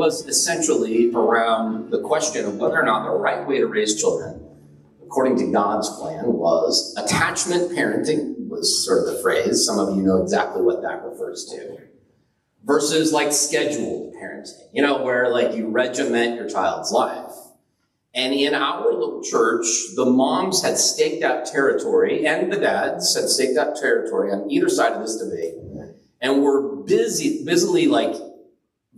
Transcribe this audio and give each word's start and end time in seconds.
was 0.00 0.26
essentially 0.26 1.12
around 1.14 1.90
the 1.90 2.00
question 2.00 2.46
of 2.46 2.56
whether 2.56 2.80
or 2.80 2.84
not 2.84 3.04
the 3.04 3.10
right 3.10 3.46
way 3.46 3.58
to 3.58 3.66
raise 3.66 4.00
children, 4.00 4.42
according 5.04 5.36
to 5.36 5.52
God's 5.52 5.90
plan, 5.90 6.24
was 6.24 6.94
attachment 6.96 7.72
parenting, 7.72 8.48
was 8.48 8.82
sort 8.86 9.00
of 9.06 9.14
the 9.14 9.20
phrase. 9.20 9.66
Some 9.66 9.78
of 9.78 9.94
you 9.94 10.02
know 10.02 10.22
exactly 10.22 10.62
what 10.62 10.80
that 10.80 11.04
refers 11.04 11.44
to. 11.52 11.82
Versus 12.64 13.12
like 13.12 13.30
scheduled 13.30 14.14
parenting, 14.14 14.68
you 14.72 14.80
know, 14.80 15.02
where 15.02 15.28
like 15.28 15.54
you 15.54 15.68
regiment 15.68 16.36
your 16.36 16.48
child's 16.48 16.90
life. 16.90 17.34
And 18.14 18.32
in 18.32 18.54
our 18.54 18.90
little 18.90 19.22
church, 19.22 19.66
the 19.96 20.06
moms 20.06 20.62
had 20.62 20.78
staked 20.78 21.22
out 21.22 21.44
territory 21.44 22.26
and 22.26 22.50
the 22.50 22.56
dads 22.56 23.14
had 23.14 23.28
staked 23.28 23.58
out 23.58 23.76
territory 23.76 24.32
on 24.32 24.50
either 24.50 24.70
side 24.70 24.94
of 24.94 25.02
this 25.02 25.18
debate 25.18 25.56
and 26.22 26.42
were 26.42 26.76
busy, 26.84 27.44
busily 27.44 27.86
like 27.86 28.14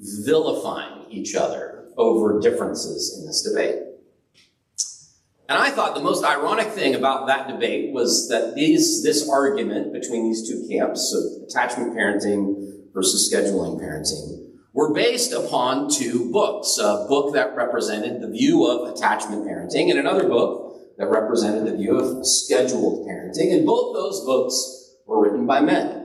vilifying 0.02 0.91
each 1.12 1.34
other 1.34 1.88
over 1.96 2.40
differences 2.40 3.18
in 3.18 3.26
this 3.26 3.42
debate. 3.42 3.82
And 5.48 5.58
I 5.60 5.70
thought 5.70 5.94
the 5.94 6.00
most 6.00 6.24
ironic 6.24 6.68
thing 6.68 6.94
about 6.94 7.26
that 7.26 7.48
debate 7.48 7.92
was 7.92 8.28
that 8.30 8.54
these, 8.54 9.02
this 9.02 9.28
argument 9.28 9.92
between 9.92 10.24
these 10.24 10.48
two 10.48 10.66
camps 10.68 11.12
of 11.12 11.42
attachment 11.46 11.94
parenting 11.94 12.92
versus 12.94 13.30
scheduling 13.30 13.78
parenting 13.78 14.48
were 14.72 14.94
based 14.94 15.32
upon 15.32 15.90
two 15.90 16.30
books. 16.32 16.78
A 16.78 17.06
book 17.08 17.34
that 17.34 17.54
represented 17.54 18.22
the 18.22 18.30
view 18.30 18.66
of 18.66 18.94
attachment 18.94 19.44
parenting 19.46 19.90
and 19.90 19.98
another 19.98 20.26
book 20.26 20.96
that 20.96 21.10
represented 21.10 21.66
the 21.66 21.76
view 21.76 21.98
of 21.98 22.26
scheduled 22.26 23.06
parenting. 23.06 23.52
And 23.52 23.66
both 23.66 23.94
those 23.94 24.24
books 24.24 24.94
were 25.06 25.22
written 25.22 25.46
by 25.46 25.60
men. 25.60 26.01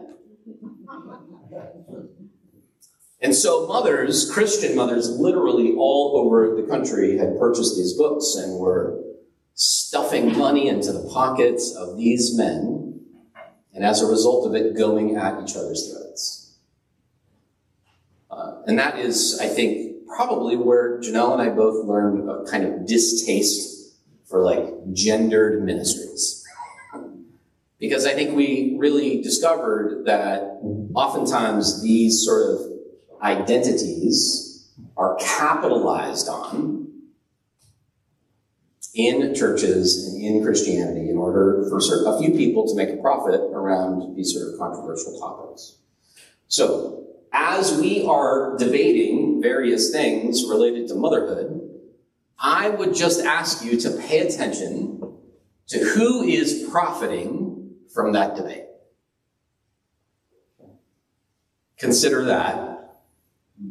And 3.19 3.33
so 3.33 3.67
mothers, 3.67 4.29
Christian 4.31 4.75
mothers, 4.75 5.09
literally 5.09 5.73
all 5.75 6.17
over 6.17 6.55
the 6.55 6.67
country 6.67 7.17
had 7.17 7.39
purchased 7.39 7.75
these 7.75 7.93
books 7.93 8.35
and 8.35 8.59
were 8.59 9.03
stuffing 9.55 10.37
money 10.37 10.67
into 10.67 10.91
the 10.91 11.09
pockets 11.11 11.75
of 11.75 11.97
these 11.97 12.37
men, 12.37 13.01
and 13.73 13.83
as 13.83 14.01
a 14.01 14.05
result 14.05 14.47
of 14.47 14.53
it, 14.53 14.77
going 14.77 15.15
at 15.15 15.41
each 15.41 15.55
other's 15.55 15.91
throats. 15.91 16.57
Uh, 18.29 18.61
and 18.67 18.77
that 18.77 18.99
is, 18.99 19.39
I 19.41 19.47
think, 19.47 20.05
probably 20.07 20.55
where 20.55 20.99
Janelle 20.99 21.33
and 21.33 21.41
I 21.41 21.49
both 21.49 21.85
learned 21.85 22.29
a 22.29 22.43
kind 22.45 22.65
of 22.65 22.85
distaste 22.85 23.95
for 24.29 24.43
like 24.43 24.67
gendered 24.93 25.63
ministries. 25.63 26.43
Because 27.79 28.05
I 28.05 28.13
think 28.13 28.35
we 28.35 28.75
really 28.79 29.21
discovered 29.21 30.05
that 30.05 30.41
oftentimes 30.93 31.81
these 31.83 32.23
sort 32.23 32.49
of 32.49 32.76
identities 33.21 34.69
are 34.95 35.15
capitalized 35.19 36.27
on 36.27 36.87
in 38.93 39.35
churches 39.35 40.07
and 40.07 40.21
in 40.21 40.43
Christianity 40.43 41.09
in 41.09 41.17
order 41.17 41.67
for 41.69 41.77
a 41.77 42.19
few 42.19 42.31
people 42.31 42.67
to 42.67 42.75
make 42.75 42.89
a 42.89 42.97
profit 42.97 43.41
around 43.53 44.15
these 44.15 44.33
sort 44.33 44.51
of 44.51 44.59
controversial 44.59 45.19
topics. 45.19 45.77
So, 46.47 47.05
as 47.31 47.79
we 47.79 48.05
are 48.05 48.57
debating 48.57 49.41
various 49.41 49.91
things 49.91 50.45
related 50.49 50.87
to 50.87 50.95
motherhood, 50.95 51.61
I 52.39 52.69
would 52.69 52.95
just 52.95 53.23
ask 53.23 53.63
you 53.63 53.79
to 53.81 53.91
pay 53.91 54.19
attention 54.19 55.17
to 55.67 55.79
who 55.79 56.23
is 56.23 56.67
profiting 56.71 57.75
from 57.93 58.13
that 58.13 58.35
debate. 58.35 58.63
Consider 61.77 62.25
that 62.25 62.76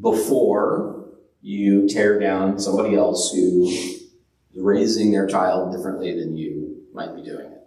before 0.00 1.08
you 1.40 1.88
tear 1.88 2.18
down 2.18 2.58
somebody 2.58 2.96
else 2.96 3.32
who 3.32 3.68
is 3.68 4.08
raising 4.56 5.12
their 5.12 5.26
child 5.26 5.72
differently 5.72 6.18
than 6.18 6.36
you 6.36 6.82
might 6.92 7.14
be 7.14 7.22
doing 7.22 7.52
it. 7.52 7.62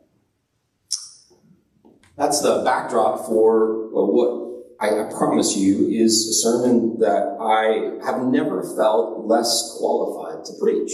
That's 2.17 2.41
the 2.41 2.61
backdrop 2.65 3.25
for 3.25 3.89
what 3.91 4.49
I, 4.81 5.07
I 5.07 5.13
promise 5.13 5.55
you 5.55 5.87
is 5.87 6.27
a 6.27 6.33
sermon 6.33 6.99
that 6.99 7.37
I 7.39 8.03
have 8.05 8.23
never 8.23 8.63
felt 8.75 9.25
less 9.25 9.75
qualified 9.77 10.45
to 10.45 10.53
preach. 10.59 10.91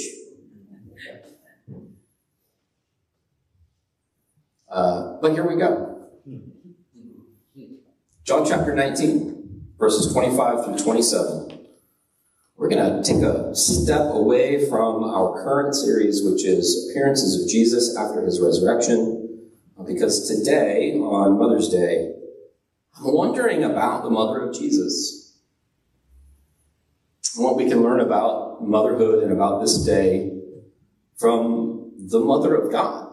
Uh, 4.69 5.17
but 5.21 5.31
here 5.31 5.47
we 5.47 5.55
go. 5.55 6.09
John 8.23 8.45
chapter 8.45 8.73
19 8.75 9.44
verses 9.77 10.11
25 10.13 10.65
through 10.65 10.77
27. 10.77 11.67
We're 12.57 12.69
going 12.69 13.03
to 13.03 13.03
take 13.03 13.21
a 13.21 13.53
step 13.53 14.13
away 14.13 14.69
from 14.69 15.03
our 15.03 15.43
current 15.43 15.75
series, 15.75 16.23
which 16.23 16.45
is 16.45 16.89
appearances 16.89 17.41
of 17.41 17.49
Jesus 17.49 17.97
after 17.97 18.23
his 18.23 18.39
resurrection, 18.39 19.51
because 19.85 20.27
today, 20.27 20.93
on 20.93 21.37
Mother's 21.37 21.69
Day, 21.69 22.13
I'm 22.97 23.13
wondering 23.13 23.63
about 23.63 24.03
the 24.03 24.09
mother 24.09 24.39
of 24.39 24.55
Jesus. 24.55 25.37
What 27.35 27.57
we 27.57 27.67
can 27.67 27.83
learn 27.83 27.99
about 27.99 28.65
motherhood 28.65 29.23
and 29.23 29.33
about 29.33 29.61
this 29.61 29.83
day 29.83 30.31
from 31.17 31.91
the 31.97 32.21
mother 32.21 32.55
of 32.55 32.71
God. 32.71 33.11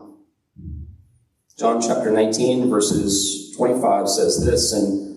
John 1.59 1.83
chapter 1.83 2.12
19, 2.12 2.71
verses 2.71 3.53
25 3.56 4.09
says 4.09 4.47
this, 4.47 4.73
and 4.73 5.12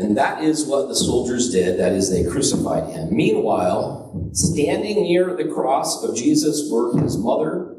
and 0.00 0.16
that 0.16 0.42
is 0.42 0.64
what 0.64 0.88
the 0.88 0.96
soldiers 0.96 1.50
did. 1.50 1.78
That 1.78 1.92
is, 1.92 2.10
they 2.10 2.24
crucified 2.24 2.90
him. 2.90 3.14
Meanwhile, 3.14 4.30
standing 4.32 5.02
near 5.02 5.36
the 5.36 5.52
cross 5.52 6.02
of 6.02 6.16
Jesus 6.16 6.70
were 6.70 6.98
his 6.98 7.18
mother 7.18 7.76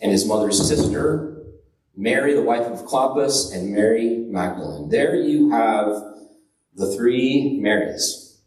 and 0.00 0.10
his 0.10 0.26
mother's 0.26 0.66
sister, 0.66 1.44
Mary, 1.94 2.32
the 2.32 2.42
wife 2.42 2.66
of 2.66 2.86
Clopas, 2.86 3.54
and 3.54 3.72
Mary 3.72 4.16
Magdalene. 4.30 4.88
There 4.88 5.14
you 5.14 5.50
have 5.50 5.88
the 6.74 6.96
three 6.96 7.60
Marys 7.60 8.40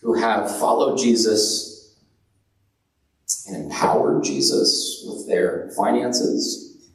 who 0.00 0.14
have 0.14 0.48
followed 0.60 0.96
Jesus 0.96 1.96
and 3.48 3.64
empowered 3.64 4.22
Jesus 4.22 5.04
with 5.08 5.26
their 5.26 5.72
finances, 5.76 6.88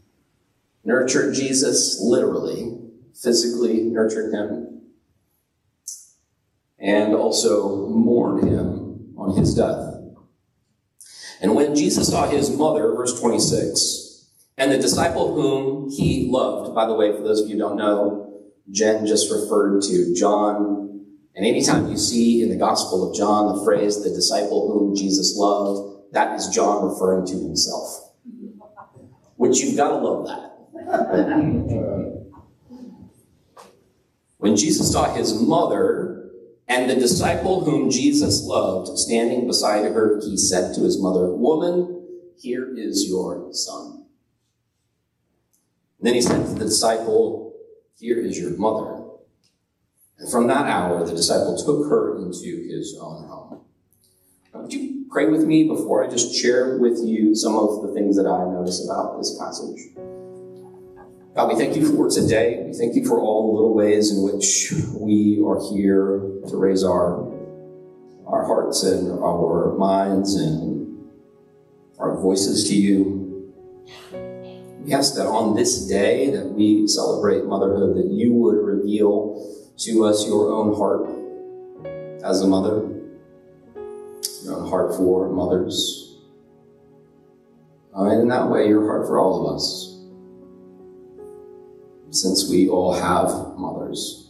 nurtured 0.85 1.35
Jesus 1.35 1.99
literally 2.01 2.80
physically 3.15 3.83
nurtured 3.83 4.33
him, 4.33 4.81
and 6.79 7.13
also 7.13 7.87
mourned 7.87 8.47
him 8.47 9.13
on 9.17 9.37
his 9.37 9.53
death. 9.53 9.91
And 11.41 11.55
when 11.55 11.75
Jesus 11.75 12.09
saw 12.09 12.27
his 12.27 12.55
mother, 12.55 12.93
verse 12.93 13.19
26, 13.19 14.27
and 14.57 14.71
the 14.71 14.77
disciple 14.77 15.33
whom 15.33 15.89
he 15.89 16.27
loved, 16.29 16.75
by 16.75 16.85
the 16.85 16.93
way, 16.93 17.11
for 17.11 17.23
those 17.23 17.41
of 17.41 17.49
you 17.49 17.55
who 17.55 17.59
don't 17.59 17.77
know, 17.77 18.43
Jen 18.69 19.05
just 19.05 19.31
referred 19.31 19.81
to 19.83 20.13
John. 20.15 21.05
And 21.35 21.45
anytime 21.45 21.89
you 21.89 21.97
see 21.97 22.43
in 22.43 22.49
the 22.49 22.57
Gospel 22.57 23.09
of 23.09 23.15
John 23.15 23.57
the 23.57 23.63
phrase, 23.63 24.03
the 24.03 24.09
disciple 24.09 24.71
whom 24.71 24.95
Jesus 24.95 25.35
loved, 25.35 26.13
that 26.13 26.35
is 26.37 26.47
John 26.49 26.87
referring 26.87 27.25
to 27.27 27.33
himself. 27.33 28.11
Which 29.37 29.59
you've 29.61 29.77
got 29.77 29.89
to 29.89 29.95
love 29.95 30.27
that. 30.27 32.17
When 34.41 34.55
Jesus 34.55 34.91
saw 34.91 35.13
his 35.13 35.39
mother 35.39 36.31
and 36.67 36.89
the 36.89 36.95
disciple 36.95 37.63
whom 37.63 37.91
Jesus 37.91 38.41
loved 38.43 38.97
standing 38.97 39.45
beside 39.45 39.85
her, 39.85 40.19
he 40.19 40.35
said 40.35 40.73
to 40.73 40.81
his 40.81 40.99
mother, 40.99 41.31
Woman, 41.31 42.07
here 42.39 42.75
is 42.75 43.07
your 43.07 43.53
son. 43.53 44.07
And 45.99 46.07
then 46.07 46.15
he 46.15 46.23
said 46.23 46.43
to 46.43 46.53
the 46.53 46.65
disciple, 46.65 47.53
Here 47.99 48.17
is 48.17 48.39
your 48.39 48.57
mother. 48.57 49.03
And 50.17 50.31
from 50.31 50.47
that 50.47 50.65
hour, 50.65 51.05
the 51.05 51.13
disciple 51.13 51.55
took 51.63 51.87
her 51.87 52.17
into 52.17 52.67
his 52.67 52.97
own 52.99 53.27
home. 53.27 53.59
Would 54.55 54.73
you 54.73 55.05
pray 55.11 55.27
with 55.27 55.43
me 55.43 55.67
before 55.67 56.03
I 56.03 56.09
just 56.09 56.33
share 56.33 56.79
with 56.79 56.97
you 57.03 57.35
some 57.35 57.55
of 57.55 57.83
the 57.83 57.93
things 57.93 58.17
that 58.17 58.25
I 58.25 58.51
notice 58.51 58.83
about 58.83 59.19
this 59.19 59.37
passage? 59.37 60.10
God, 61.33 61.47
we 61.47 61.55
thank 61.55 61.77
you 61.77 61.95
for 61.95 62.09
today. 62.09 62.61
We 62.67 62.73
thank 62.73 62.93
you 62.93 63.05
for 63.05 63.17
all 63.17 63.47
the 63.47 63.53
little 63.53 63.73
ways 63.73 64.11
in 64.11 64.21
which 64.21 64.73
we 64.99 65.41
are 65.47 65.61
here 65.73 66.19
to 66.49 66.57
raise 66.57 66.83
our, 66.83 67.25
our 68.27 68.45
hearts 68.45 68.83
and 68.83 69.09
our 69.23 69.73
minds 69.77 70.35
and 70.35 71.09
our 71.97 72.19
voices 72.19 72.67
to 72.67 72.75
you. 72.75 73.53
We 74.83 74.91
ask 74.91 75.15
that 75.15 75.25
on 75.25 75.55
this 75.55 75.87
day 75.87 76.31
that 76.31 76.47
we 76.47 76.85
celebrate 76.89 77.45
motherhood, 77.45 77.95
that 77.95 78.07
you 78.07 78.33
would 78.33 78.57
reveal 78.57 79.71
to 79.77 80.03
us 80.03 80.27
your 80.27 80.51
own 80.51 80.75
heart 80.75 81.07
as 82.25 82.41
a 82.41 82.47
mother, 82.47 82.89
your 84.43 84.57
own 84.57 84.69
heart 84.69 84.97
for 84.97 85.29
mothers. 85.29 86.17
Uh, 87.95 88.09
and 88.09 88.23
in 88.23 88.27
that 88.27 88.49
way, 88.49 88.67
your 88.67 88.85
heart 88.85 89.07
for 89.07 89.17
all 89.17 89.47
of 89.47 89.55
us 89.55 89.90
since 92.11 92.49
we 92.49 92.69
all 92.69 92.93
have 92.93 93.57
mothers. 93.57 94.21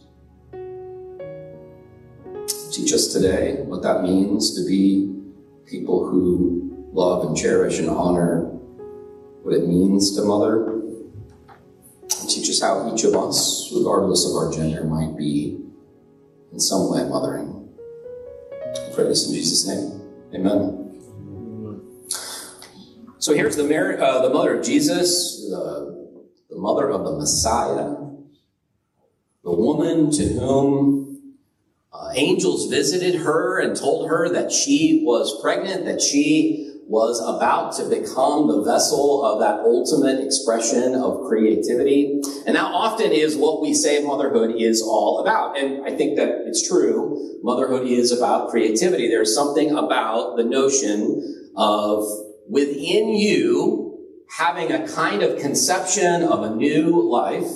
teach 2.72 2.92
us 2.94 3.12
today 3.12 3.56
what 3.66 3.82
that 3.82 4.02
means 4.02 4.54
to 4.54 4.66
be 4.66 5.14
people 5.66 6.08
who 6.08 6.88
love 6.92 7.26
and 7.26 7.36
cherish 7.36 7.78
and 7.78 7.90
honor 7.90 8.44
what 9.42 9.54
it 9.54 9.68
means 9.68 10.16
to 10.16 10.22
mother. 10.22 10.70
And 10.70 12.28
teach 12.28 12.48
us 12.48 12.60
how 12.60 12.92
each 12.92 13.04
of 13.04 13.14
us, 13.14 13.70
regardless 13.74 14.28
of 14.28 14.36
our 14.36 14.50
gender, 14.52 14.84
might 14.84 15.16
be 15.18 15.60
in 16.52 16.60
some 16.60 16.90
way 16.90 17.04
mothering. 17.04 17.68
I 18.62 18.94
pray 18.94 19.04
this 19.04 19.28
in 19.28 19.34
Jesus' 19.34 19.66
name. 19.66 20.00
Amen. 20.34 20.78
So 23.18 23.34
here's 23.34 23.56
the, 23.56 23.64
Mary, 23.64 24.00
uh, 24.00 24.22
the 24.22 24.30
mother 24.30 24.58
of 24.58 24.64
Jesus, 24.64 25.48
the, 25.48 26.01
the 26.52 26.60
mother 26.60 26.90
of 26.90 27.04
the 27.04 27.12
Messiah, 27.12 27.96
the 29.42 29.52
woman 29.52 30.10
to 30.10 30.22
whom 30.24 31.36
uh, 31.92 32.10
angels 32.14 32.70
visited 32.70 33.22
her 33.22 33.58
and 33.58 33.76
told 33.76 34.08
her 34.08 34.28
that 34.28 34.52
she 34.52 35.02
was 35.04 35.40
pregnant, 35.40 35.86
that 35.86 36.00
she 36.00 36.68
was 36.86 37.20
about 37.20 37.74
to 37.74 37.88
become 37.88 38.48
the 38.48 38.62
vessel 38.62 39.24
of 39.24 39.40
that 39.40 39.60
ultimate 39.60 40.22
expression 40.22 40.94
of 40.94 41.26
creativity. 41.26 42.20
And 42.46 42.54
that 42.54 42.70
often 42.70 43.12
is 43.12 43.34
what 43.34 43.62
we 43.62 43.72
say 43.72 44.04
motherhood 44.04 44.56
is 44.58 44.82
all 44.82 45.20
about. 45.20 45.56
And 45.56 45.86
I 45.86 45.96
think 45.96 46.18
that 46.18 46.42
it's 46.46 46.68
true. 46.68 47.40
Motherhood 47.42 47.86
is 47.86 48.12
about 48.12 48.50
creativity. 48.50 49.08
There's 49.08 49.34
something 49.34 49.70
about 49.70 50.36
the 50.36 50.44
notion 50.44 51.50
of 51.56 52.04
within 52.46 53.08
you 53.14 53.91
having 54.36 54.72
a 54.72 54.88
kind 54.88 55.22
of 55.22 55.38
conception 55.38 56.22
of 56.22 56.42
a 56.42 56.54
new 56.54 57.02
life 57.10 57.50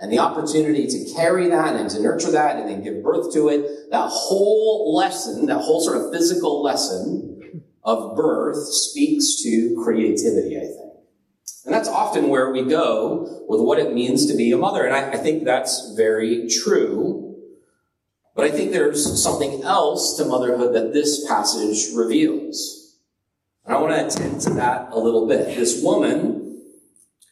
and 0.00 0.12
the 0.12 0.18
opportunity 0.18 0.86
to 0.86 1.12
carry 1.14 1.48
that 1.48 1.74
and 1.74 1.90
to 1.90 2.00
nurture 2.00 2.30
that 2.30 2.56
and 2.56 2.68
then 2.68 2.82
give 2.82 3.02
birth 3.02 3.32
to 3.32 3.48
it, 3.48 3.90
that 3.90 4.08
whole 4.08 4.94
lesson, 4.94 5.46
that 5.46 5.58
whole 5.58 5.80
sort 5.80 5.96
of 5.96 6.12
physical 6.12 6.62
lesson 6.62 7.62
of 7.82 8.16
birth 8.16 8.56
speaks 8.56 9.42
to 9.42 9.80
creativity, 9.82 10.56
I 10.56 10.60
think. 10.60 10.92
And 11.64 11.74
that's 11.74 11.88
often 11.88 12.28
where 12.28 12.50
we 12.50 12.62
go 12.62 13.44
with 13.48 13.60
what 13.60 13.78
it 13.78 13.92
means 13.92 14.26
to 14.26 14.36
be 14.36 14.52
a 14.52 14.56
mother. 14.56 14.84
And 14.84 14.94
I, 14.94 15.12
I 15.12 15.16
think 15.16 15.44
that's 15.44 15.94
very 15.96 16.48
true. 16.48 17.36
But 18.34 18.46
I 18.46 18.50
think 18.50 18.70
there's 18.70 19.22
something 19.22 19.62
else 19.64 20.16
to 20.16 20.24
motherhood 20.24 20.74
that 20.74 20.94
this 20.94 21.26
passage 21.26 21.94
reveals. 21.94 22.79
I 23.70 23.78
want 23.78 23.92
to 23.92 24.06
attend 24.06 24.40
to 24.42 24.50
that 24.54 24.88
a 24.90 24.98
little 24.98 25.28
bit. 25.28 25.54
This 25.54 25.82
woman 25.82 26.60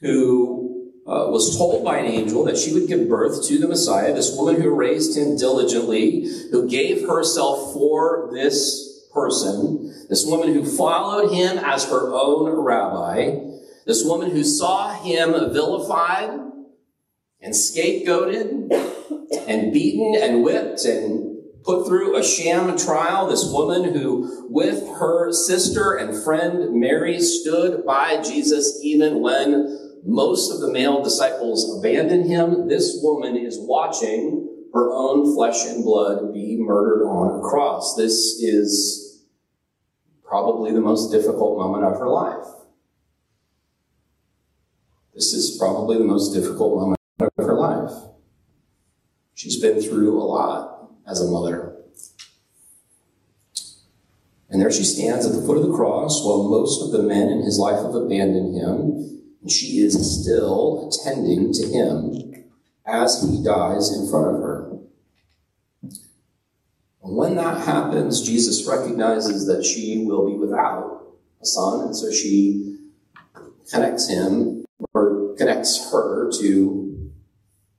who 0.01 0.93
uh, 1.05 1.27
was 1.31 1.57
told 1.57 1.85
by 1.85 1.99
an 1.99 2.07
angel 2.07 2.45
that 2.45 2.57
she 2.57 2.73
would 2.73 2.87
give 2.87 3.09
birth 3.09 3.45
to 3.49 3.59
the 3.59 3.67
Messiah, 3.67 4.15
this 4.15 4.37
woman 4.37 4.61
who 4.61 4.71
raised 4.71 5.19
him 5.19 5.37
diligently, 5.37 6.29
who 6.53 6.69
gave 6.69 7.09
herself 7.09 7.73
for 7.73 8.31
this 8.33 9.09
person, 9.13 9.93
this 10.09 10.25
woman 10.27 10.55
who 10.55 10.65
followed 10.65 11.33
him 11.33 11.59
as 11.59 11.87
her 11.87 12.13
own 12.13 12.51
rabbi, 12.51 13.41
this 13.87 14.05
woman 14.05 14.31
who 14.31 14.45
saw 14.45 14.93
him 14.93 15.33
vilified 15.53 16.31
and 17.41 17.55
scapegoated 17.55 18.71
and 19.49 19.73
beaten 19.73 20.15
and 20.15 20.45
whipped 20.45 20.85
and 20.85 21.28
put 21.69 21.87
through 21.87 22.17
a 22.17 22.25
sham 22.25 22.79
trial. 22.79 23.29
This 23.29 23.53
woman 23.53 23.93
who, 23.93 24.47
with 24.49 24.89
her 24.99 25.31
sister 25.31 25.97
and 25.97 26.25
friend 26.25 26.81
Mary, 26.81 27.21
stood 27.21 27.85
by 27.85 28.23
Jesus 28.23 28.81
even 28.83 29.21
when 29.21 30.01
most 30.03 30.51
of 30.51 30.61
the 30.61 30.73
male 30.73 31.03
disciples 31.03 31.79
abandoned 31.79 32.27
him. 32.27 32.69
This 32.69 32.99
woman 33.03 33.37
is 33.37 33.59
watching 33.61 34.49
her 34.73 34.91
own 34.95 35.35
flesh 35.35 35.67
and 35.67 35.85
blood 35.85 36.33
be 36.33 36.57
murdered 36.59 37.05
on 37.05 37.39
a 37.39 37.43
cross. 37.43 37.95
This 37.97 38.41
is 38.41 39.27
probably 40.25 40.73
the 40.73 40.81
most 40.81 41.11
difficult 41.11 41.59
moment 41.59 41.85
of 41.85 41.99
her 41.99 42.09
life. 42.09 42.47
This 45.15 45.35
is 45.35 45.59
probably 45.59 45.99
the 45.99 46.05
most 46.05 46.33
difficult 46.33 46.81
moment 46.81 46.99
of 47.21 47.29
her 47.37 47.55
life. 47.55 47.93
She's 49.35 49.61
been 49.61 49.83
through 49.83 50.19
a 50.19 50.25
lot 50.25 50.78
as 51.09 51.21
a 51.21 51.31
mother. 51.31 51.75
And 54.51 54.61
there 54.61 54.71
she 54.71 54.85
stands 54.85 55.27
at 55.27 55.33
the 55.33 55.43
foot 55.43 55.59
of 55.59 55.67
the 55.67 55.75
cross 55.75 56.25
while 56.25 56.49
most 56.49 56.83
of 56.83 56.93
the 56.93 57.03
men 57.03 57.29
in 57.29 57.43
his 57.43 57.59
life 57.59 57.83
have 57.83 57.95
abandoned 57.95 58.55
him, 58.55 59.21
and 59.43 59.51
she 59.51 59.79
is 59.79 60.23
still 60.23 60.89
attending 60.89 61.53
to 61.53 61.67
him 61.67 62.45
as 62.87 63.23
he 63.23 63.43
dies 63.43 63.93
in 63.93 64.09
front 64.09 64.37
of 64.37 64.43
her. 64.43 64.71
And 67.03 67.17
when 67.17 67.37
that 67.37 67.67
happens, 67.67 68.23
Jesus 68.23 68.67
recognizes 68.67 69.47
that 69.47 69.65
she 69.65 70.05
will 70.07 70.27
be 70.27 70.37
without 70.37 71.07
a 71.43 71.47
son, 71.47 71.87
and 71.87 71.97
so 71.97 72.11
she 72.11 72.79
connects 73.71 74.09
him 74.09 74.65
or 74.95 75.35
connects 75.37 75.91
her 75.93 76.31
to 76.41 77.11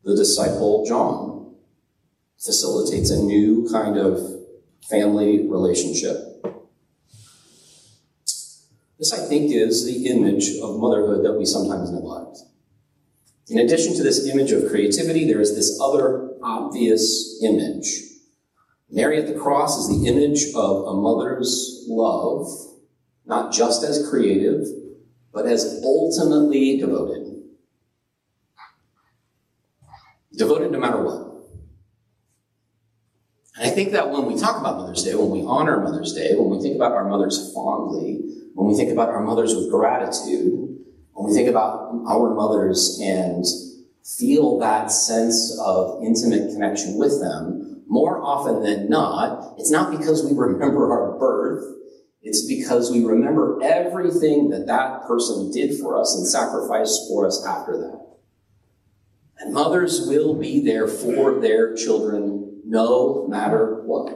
the 0.03 0.15
disciple 0.15 0.85
John 0.85 1.38
facilitates 2.39 3.09
a 3.11 3.21
new 3.21 3.67
kind 3.71 3.97
of 3.97 4.19
family 4.89 5.47
relationship. 5.47 6.17
This, 8.97 9.13
I 9.13 9.27
think, 9.27 9.51
is 9.53 9.85
the 9.85 10.07
image 10.07 10.57
of 10.61 10.79
motherhood 10.79 11.23
that 11.25 11.33
we 11.33 11.45
sometimes 11.45 11.91
neglect. 11.91 12.37
In 13.47 13.59
addition 13.59 13.95
to 13.95 14.03
this 14.03 14.27
image 14.27 14.51
of 14.51 14.69
creativity, 14.69 15.25
there 15.25 15.39
is 15.39 15.55
this 15.55 15.79
other 15.81 16.31
obvious 16.43 17.39
image. 17.43 18.03
Mary 18.91 19.17
at 19.17 19.27
the 19.27 19.39
cross 19.39 19.77
is 19.77 19.87
the 19.87 20.07
image 20.07 20.53
of 20.55 20.85
a 20.85 20.93
mother's 20.93 21.85
love, 21.87 22.47
not 23.25 23.53
just 23.53 23.83
as 23.83 24.07
creative, 24.09 24.65
but 25.31 25.45
as 25.45 25.81
ultimately 25.83 26.77
devoted. 26.77 27.43
Devoted 30.35 30.71
no 30.71 30.79
matter 30.79 31.03
what. 31.03 31.28
And 33.59 33.69
I 33.69 33.75
think 33.75 33.91
that 33.91 34.09
when 34.09 34.25
we 34.25 34.39
talk 34.39 34.57
about 34.57 34.77
Mother's 34.77 35.03
Day, 35.03 35.15
when 35.15 35.31
we 35.31 35.43
honor 35.45 35.81
Mother's 35.81 36.13
Day, 36.13 36.33
when 36.33 36.49
we 36.49 36.63
think 36.63 36.77
about 36.77 36.93
our 36.93 37.03
mothers 37.03 37.51
fondly, 37.53 38.21
when 38.53 38.69
we 38.69 38.73
think 38.73 38.89
about 38.89 39.09
our 39.09 39.21
mothers 39.21 39.53
with 39.53 39.69
gratitude, 39.69 40.77
when 41.11 41.27
we 41.27 41.33
think 41.33 41.49
about 41.49 41.91
our 42.07 42.33
mothers 42.33 42.97
and 43.03 43.43
feel 44.17 44.59
that 44.59 44.91
sense 44.91 45.59
of 45.59 46.01
intimate 46.01 46.53
connection 46.53 46.97
with 46.97 47.19
them, 47.19 47.83
more 47.85 48.23
often 48.23 48.63
than 48.63 48.89
not, 48.89 49.55
it's 49.57 49.71
not 49.71 49.91
because 49.91 50.23
we 50.23 50.37
remember 50.37 50.93
our 50.93 51.19
birth, 51.19 51.65
it's 52.21 52.47
because 52.47 52.89
we 52.89 53.03
remember 53.03 53.59
everything 53.61 54.51
that 54.51 54.67
that 54.67 55.01
person 55.01 55.51
did 55.51 55.77
for 55.77 55.99
us 55.99 56.15
and 56.15 56.25
sacrificed 56.25 57.09
for 57.09 57.27
us 57.27 57.45
after 57.45 57.77
that. 57.77 57.99
And 59.39 59.53
mothers 59.53 60.07
will 60.07 60.33
be 60.35 60.63
there 60.63 60.87
for 60.87 61.41
their 61.41 61.75
children 61.75 62.38
no 62.69 63.27
matter 63.27 63.81
what. 63.83 64.13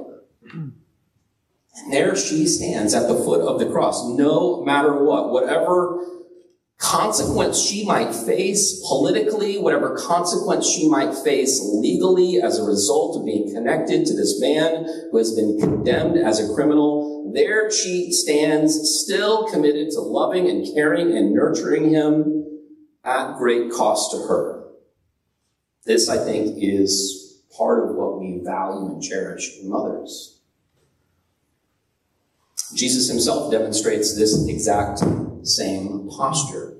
And 0.52 1.92
there 1.92 2.16
she 2.16 2.46
stands 2.46 2.94
at 2.94 3.08
the 3.08 3.16
foot 3.16 3.42
of 3.42 3.60
the 3.60 3.66
cross, 3.66 4.08
no 4.10 4.64
matter 4.64 5.04
what, 5.04 5.32
whatever 5.32 6.06
consequence 6.78 7.60
she 7.60 7.84
might 7.86 8.14
face 8.14 8.80
politically, 8.88 9.58
whatever 9.58 9.98
consequence 9.98 10.70
she 10.70 10.88
might 10.88 11.16
face 11.16 11.62
legally 11.64 12.40
as 12.42 12.60
a 12.60 12.64
result 12.64 13.18
of 13.18 13.26
being 13.26 13.52
connected 13.52 14.06
to 14.06 14.16
this 14.16 14.40
man 14.40 14.86
who 15.10 15.18
has 15.18 15.34
been 15.34 15.60
condemned 15.60 16.18
as 16.18 16.40
a 16.40 16.54
criminal, 16.54 17.32
there 17.34 17.72
she 17.72 18.12
stands 18.12 19.02
still 19.02 19.48
committed 19.48 19.90
to 19.90 20.02
loving 20.02 20.48
and 20.48 20.68
caring 20.76 21.18
and 21.18 21.34
nurturing 21.34 21.90
him 21.90 22.60
at 23.04 23.38
great 23.38 23.72
cost 23.72 24.12
to 24.12 24.18
her. 24.28 24.68
This, 25.86 26.08
I 26.08 26.24
think, 26.24 26.56
is 26.60 27.24
part 27.58 27.90
of 27.90 27.96
what 27.96 28.03
we 28.24 28.44
value 28.44 28.88
and 28.88 29.02
cherish 29.02 29.60
in 29.60 29.70
mothers. 29.70 30.40
Jesus 32.76 33.08
himself 33.08 33.52
demonstrates 33.52 34.18
this 34.18 34.48
exact 34.48 35.04
same 35.44 36.08
posture. 36.10 36.74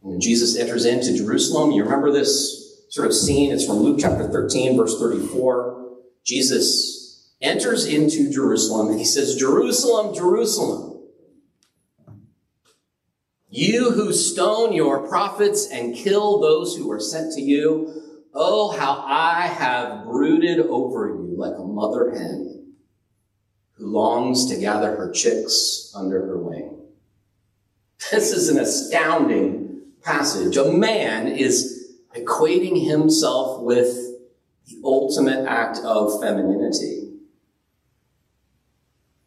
When 0.00 0.20
Jesus 0.20 0.56
enters 0.56 0.86
into 0.86 1.16
Jerusalem, 1.16 1.72
you 1.72 1.84
remember 1.84 2.10
this 2.10 2.86
sort 2.88 3.08
of 3.08 3.14
scene? 3.14 3.52
It's 3.52 3.66
from 3.66 3.76
Luke 3.76 3.98
chapter 4.00 4.28
13, 4.28 4.76
verse 4.76 4.98
34. 4.98 5.96
Jesus 6.24 7.34
enters 7.40 7.86
into 7.86 8.30
Jerusalem 8.30 8.88
and 8.88 8.98
he 8.98 9.04
says, 9.04 9.36
Jerusalem, 9.36 10.14
Jerusalem, 10.14 10.88
you 13.50 13.92
who 13.92 14.12
stone 14.12 14.72
your 14.72 15.06
prophets 15.08 15.68
and 15.70 15.94
kill 15.94 16.40
those 16.40 16.76
who 16.76 16.90
are 16.90 17.00
sent 17.00 17.32
to 17.34 17.40
you, 17.40 18.07
Oh, 18.34 18.70
how 18.76 19.04
I 19.06 19.46
have 19.46 20.04
brooded 20.04 20.60
over 20.60 21.08
you 21.08 21.34
like 21.36 21.54
a 21.58 21.64
mother 21.64 22.10
hen 22.10 22.74
who 23.74 23.86
longs 23.86 24.46
to 24.46 24.60
gather 24.60 24.96
her 24.96 25.10
chicks 25.10 25.92
under 25.94 26.26
her 26.26 26.38
wing. 26.38 26.78
This 28.10 28.32
is 28.32 28.48
an 28.48 28.58
astounding 28.58 29.82
passage. 30.02 30.56
A 30.56 30.72
man 30.72 31.26
is 31.28 31.96
equating 32.16 32.88
himself 32.88 33.60
with 33.62 33.94
the 34.66 34.80
ultimate 34.84 35.46
act 35.46 35.78
of 35.78 36.20
femininity, 36.20 37.12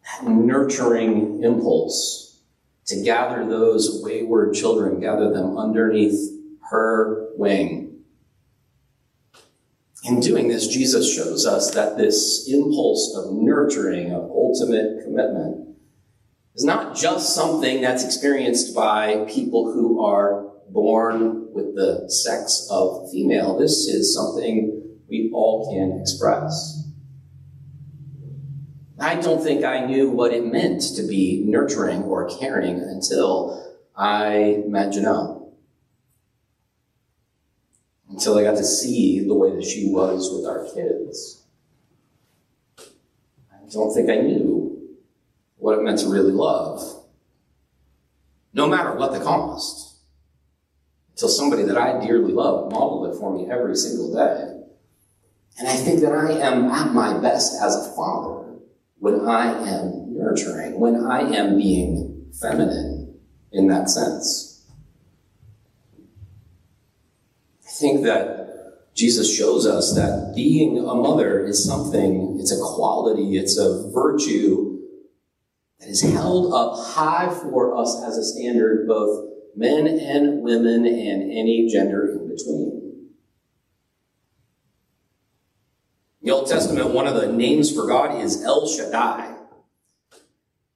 that 0.04 0.28
nurturing 0.28 1.44
impulse 1.44 2.40
to 2.86 3.02
gather 3.04 3.46
those 3.48 4.02
wayward 4.04 4.54
children, 4.54 5.00
gather 5.00 5.32
them 5.32 5.58
underneath 5.58 6.32
her 6.70 7.30
wing. 7.38 7.91
In 10.04 10.20
doing 10.20 10.48
this, 10.48 10.68
Jesus 10.68 11.14
shows 11.14 11.46
us 11.46 11.72
that 11.72 11.98
this 11.98 12.48
impulse 12.52 13.16
of 13.16 13.34
nurturing, 13.34 14.12
of 14.12 14.24
ultimate 14.24 15.04
commitment, 15.04 15.78
is 16.56 16.64
not 16.64 16.96
just 16.96 17.36
something 17.36 17.82
that's 17.82 18.04
experienced 18.04 18.74
by 18.74 19.26
people 19.30 19.72
who 19.72 20.04
are 20.04 20.50
born 20.70 21.54
with 21.54 21.76
the 21.76 22.10
sex 22.10 22.68
of 22.72 23.12
female. 23.12 23.60
This 23.60 23.88
is 23.88 24.16
something 24.16 24.82
we 25.08 25.30
all 25.34 25.72
can 25.72 26.00
express. 26.02 26.84
I 29.00 29.16
don't 29.16 29.44
think 29.44 29.64
I 29.64 29.86
knew 29.86 30.10
what 30.10 30.34
it 30.34 30.46
meant 30.46 30.82
to 30.96 31.04
be 31.04 31.44
nurturing 31.46 32.04
or 32.04 32.30
caring 32.40 32.80
until 32.80 33.78
I 33.96 34.64
met 34.68 34.94
Janelle. 34.94 35.41
Until 38.22 38.38
I 38.38 38.44
got 38.44 38.58
to 38.58 38.64
see 38.64 39.26
the 39.28 39.34
way 39.34 39.56
that 39.56 39.66
she 39.66 39.90
was 39.90 40.30
with 40.32 40.46
our 40.46 40.64
kids. 40.76 41.44
I 43.52 43.68
don't 43.72 43.92
think 43.96 44.12
I 44.12 44.18
knew 44.18 44.96
what 45.58 45.80
it 45.80 45.82
meant 45.82 45.98
to 46.02 46.08
really 46.08 46.32
love, 46.32 47.04
no 48.54 48.68
matter 48.68 48.94
what 48.94 49.12
the 49.12 49.20
cost. 49.22 50.04
Until 51.10 51.30
somebody 51.30 51.64
that 51.64 51.80
I 51.80 52.00
dearly 52.06 52.32
loved 52.32 52.72
modeled 52.72 53.12
it 53.12 53.18
for 53.18 53.36
me 53.36 53.50
every 53.50 53.76
single 53.76 54.14
day. 54.14 54.68
And 55.58 55.68
I 55.68 55.76
think 55.76 56.02
that 56.02 56.14
I 56.14 56.34
am 56.34 56.66
at 56.66 56.94
my 56.94 57.18
best 57.18 57.60
as 57.60 57.76
a 57.76 57.96
father 57.96 58.60
when 59.00 59.28
I 59.28 59.68
am 59.68 60.16
nurturing, 60.16 60.80
when 60.80 61.08
I 61.08 61.22
am 61.22 61.58
being 61.58 62.32
feminine 62.40 63.20
in 63.52 63.66
that 63.70 63.90
sense. 63.90 64.52
I 67.71 67.71
think 67.82 68.04
that 68.06 68.94
Jesus 68.96 69.36
shows 69.36 69.66
us 69.66 69.96
that 69.96 70.34
being 70.36 70.78
a 70.78 70.94
mother 70.94 71.46
is 71.46 71.66
something, 71.66 72.38
it's 72.40 72.52
a 72.52 72.60
quality, 72.62 73.38
it's 73.38 73.58
a 73.58 73.90
virtue 73.92 74.80
that 75.80 75.90
is 75.90 76.02
held 76.02 76.54
up 76.54 76.78
high 76.78 77.34
for 77.42 77.76
us 77.76 78.02
as 78.06 78.18
a 78.18 78.24
standard, 78.24 78.88
both 78.88 79.30
men 79.56 79.88
and 79.88 80.44
women 80.44 80.86
and 80.86 81.32
any 81.32 81.68
gender 81.72 82.12
in 82.12 82.30
between. 82.30 83.10
The 86.22 86.32
Old 86.32 86.48
Testament, 86.48 86.92
one 86.92 87.08
of 87.08 87.16
the 87.16 87.32
names 87.32 87.74
for 87.74 87.88
God 87.88 88.22
is 88.22 88.44
El 88.44 88.68
Shaddai. 88.68 89.31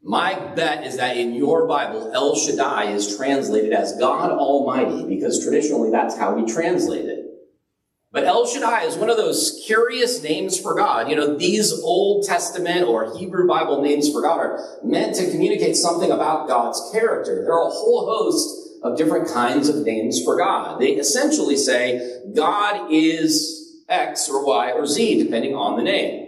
My 0.07 0.35
bet 0.53 0.85
is 0.85 0.97
that 0.97 1.17
in 1.17 1.33
your 1.33 1.67
Bible, 1.67 2.12
El 2.13 2.35
Shaddai 2.35 2.91
is 2.91 3.17
translated 3.17 3.74
as 3.74 3.97
God 3.97 4.29
Almighty 4.29 5.03
because 5.03 5.43
traditionally 5.43 5.89
that's 5.89 6.15
how 6.15 6.35
we 6.35 6.45
translate 6.45 7.05
it. 7.05 7.25
But 8.12 8.25
El 8.25 8.45
Shaddai 8.45 8.83
is 8.83 8.97
one 8.97 9.09
of 9.09 9.17
those 9.17 9.63
curious 9.65 10.21
names 10.21 10.59
for 10.59 10.75
God. 10.75 11.09
You 11.09 11.15
know, 11.15 11.35
these 11.35 11.71
Old 11.81 12.24
Testament 12.24 12.88
or 12.88 13.17
Hebrew 13.17 13.47
Bible 13.47 13.81
names 13.81 14.12
for 14.12 14.21
God 14.21 14.38
are 14.38 14.79
meant 14.83 15.15
to 15.15 15.31
communicate 15.31 15.75
something 15.75 16.12
about 16.12 16.47
God's 16.47 16.88
character. 16.93 17.41
There 17.41 17.53
are 17.53 17.67
a 17.67 17.71
whole 17.71 18.05
host 18.05 18.79
of 18.83 19.00
different 19.00 19.27
kinds 19.33 19.69
of 19.69 19.88
names 19.88 20.24
for 20.24 20.38
God. 20.38 20.79
They 20.79 20.91
essentially 20.91 21.57
say 21.57 22.21
God 22.35 22.91
is 22.91 23.81
X 23.89 24.29
or 24.29 24.45
Y 24.45 24.71
or 24.71 24.85
Z, 24.85 25.24
depending 25.24 25.55
on 25.55 25.77
the 25.77 25.83
name. 25.83 26.25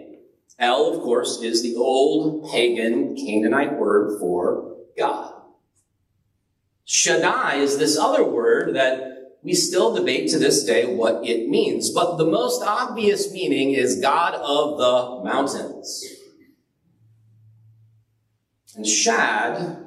El, 0.59 0.93
of 0.93 1.01
course, 1.01 1.41
is 1.41 1.61
the 1.61 1.75
old 1.75 2.51
pagan 2.51 3.15
Canaanite 3.15 3.77
word 3.77 4.19
for 4.19 4.77
God. 4.97 5.33
Shaddai 6.85 7.55
is 7.55 7.77
this 7.77 7.97
other 7.97 8.23
word 8.23 8.75
that 8.75 9.37
we 9.43 9.53
still 9.53 9.93
debate 9.93 10.29
to 10.31 10.39
this 10.39 10.63
day 10.63 10.85
what 10.95 11.25
it 11.25 11.47
means. 11.47 11.91
But 11.91 12.17
the 12.17 12.25
most 12.25 12.63
obvious 12.63 13.31
meaning 13.31 13.71
is 13.71 14.01
God 14.01 14.33
of 14.35 14.77
the 14.77 15.29
mountains. 15.29 16.03
And 18.75 18.85
Shad, 18.85 19.85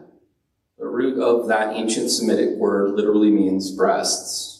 the 0.79 0.87
root 0.87 1.21
of 1.21 1.49
that 1.49 1.77
ancient 1.77 2.11
Semitic 2.11 2.57
word, 2.57 2.91
literally 2.91 3.31
means 3.31 3.75
breasts. 3.75 4.60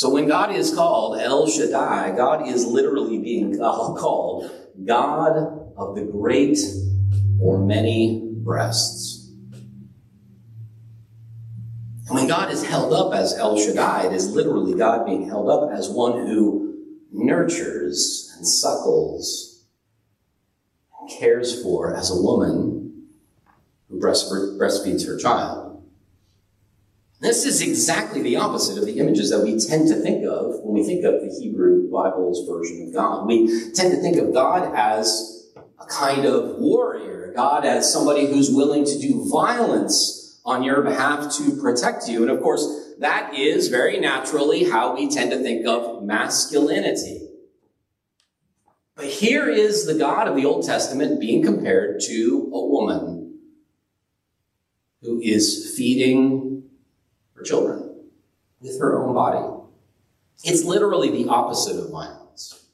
So 0.00 0.08
when 0.08 0.26
God 0.26 0.56
is 0.56 0.74
called 0.74 1.20
El 1.20 1.46
Shaddai, 1.46 2.16
God 2.16 2.48
is 2.48 2.64
literally 2.64 3.18
being 3.18 3.58
called 3.58 4.50
God 4.82 5.36
of 5.76 5.94
the 5.94 6.08
great 6.10 6.56
or 7.38 7.58
many 7.58 8.32
breasts. 8.36 9.30
When 12.08 12.26
God 12.26 12.50
is 12.50 12.64
held 12.64 12.94
up 12.94 13.12
as 13.12 13.34
El 13.34 13.58
Shaddai, 13.58 14.06
it 14.06 14.14
is 14.14 14.30
literally 14.30 14.72
God 14.72 15.04
being 15.04 15.28
held 15.28 15.50
up 15.50 15.70
as 15.70 15.90
one 15.90 16.12
who 16.26 16.78
nurtures 17.12 18.32
and 18.38 18.48
suckles 18.48 19.66
and 20.98 21.10
cares 21.10 21.62
for 21.62 21.94
as 21.94 22.10
a 22.10 22.18
woman 22.18 23.06
who 23.90 24.00
breastfeeds 24.00 25.06
her 25.06 25.18
child. 25.18 25.69
This 27.20 27.44
is 27.44 27.60
exactly 27.60 28.22
the 28.22 28.36
opposite 28.36 28.78
of 28.78 28.86
the 28.86 28.98
images 28.98 29.28
that 29.28 29.44
we 29.44 29.60
tend 29.60 29.88
to 29.88 29.96
think 29.96 30.24
of 30.24 30.60
when 30.62 30.72
we 30.72 30.82
think 30.82 31.04
of 31.04 31.20
the 31.20 31.28
Hebrew 31.38 31.90
Bible's 31.90 32.48
version 32.48 32.88
of 32.88 32.94
God. 32.94 33.26
We 33.26 33.72
tend 33.72 33.92
to 33.92 34.00
think 34.00 34.16
of 34.16 34.32
God 34.32 34.74
as 34.74 35.50
a 35.78 35.84
kind 35.84 36.24
of 36.24 36.56
warrior, 36.58 37.34
God 37.36 37.66
as 37.66 37.92
somebody 37.92 38.26
who's 38.26 38.50
willing 38.50 38.86
to 38.86 38.98
do 38.98 39.28
violence 39.30 40.40
on 40.46 40.62
your 40.62 40.80
behalf 40.80 41.36
to 41.36 41.60
protect 41.60 42.08
you. 42.08 42.22
And 42.22 42.30
of 42.30 42.40
course, 42.40 42.94
that 43.00 43.34
is 43.34 43.68
very 43.68 44.00
naturally 44.00 44.64
how 44.64 44.94
we 44.94 45.10
tend 45.10 45.30
to 45.32 45.42
think 45.42 45.66
of 45.66 46.02
masculinity. 46.02 47.28
But 48.96 49.06
here 49.06 49.48
is 49.50 49.84
the 49.84 49.94
God 49.94 50.26
of 50.26 50.36
the 50.36 50.46
Old 50.46 50.64
Testament 50.64 51.20
being 51.20 51.42
compared 51.42 52.00
to 52.06 52.50
a 52.54 52.66
woman 52.66 53.40
who 55.02 55.20
is 55.20 55.74
feeding 55.76 56.59
her 57.40 57.44
children 57.44 58.10
with 58.60 58.78
her 58.78 59.02
own 59.02 59.14
body. 59.14 59.62
It's 60.44 60.64
literally 60.64 61.10
the 61.10 61.28
opposite 61.28 61.76
of 61.76 61.90
violence. 61.90 62.66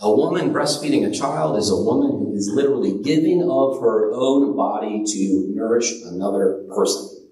A 0.00 0.10
woman 0.10 0.52
breastfeeding 0.52 1.06
a 1.06 1.12
child 1.12 1.58
is 1.58 1.70
a 1.70 1.76
woman 1.76 2.10
who 2.10 2.34
is 2.34 2.48
literally 2.48 3.02
giving 3.02 3.42
of 3.42 3.80
her 3.80 4.12
own 4.12 4.56
body 4.56 5.04
to 5.04 5.52
nourish 5.54 5.92
another 6.04 6.64
person. 6.74 7.28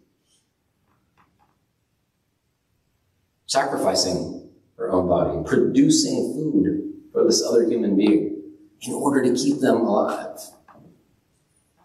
Sacrificing 3.46 4.50
her 4.76 4.90
own 4.90 5.08
body, 5.08 5.48
producing 5.48 6.34
food 6.34 6.92
for 7.12 7.24
this 7.24 7.42
other 7.42 7.64
human 7.64 7.96
being 7.96 8.42
in 8.82 8.92
order 8.92 9.22
to 9.22 9.34
keep 9.34 9.60
them 9.60 9.76
alive. 9.76 10.38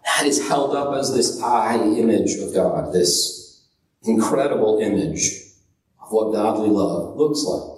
That 0.06 0.26
is 0.26 0.48
held 0.48 0.76
up 0.76 0.94
as 0.96 1.16
this 1.16 1.42
eye 1.42 1.76
image 1.76 2.36
of 2.36 2.54
God, 2.54 2.94
this 2.94 3.43
incredible 4.04 4.80
image 4.80 5.32
of 6.02 6.12
what 6.12 6.34
godly 6.34 6.70
love 6.70 7.16
looks 7.16 7.44
like. 7.44 7.74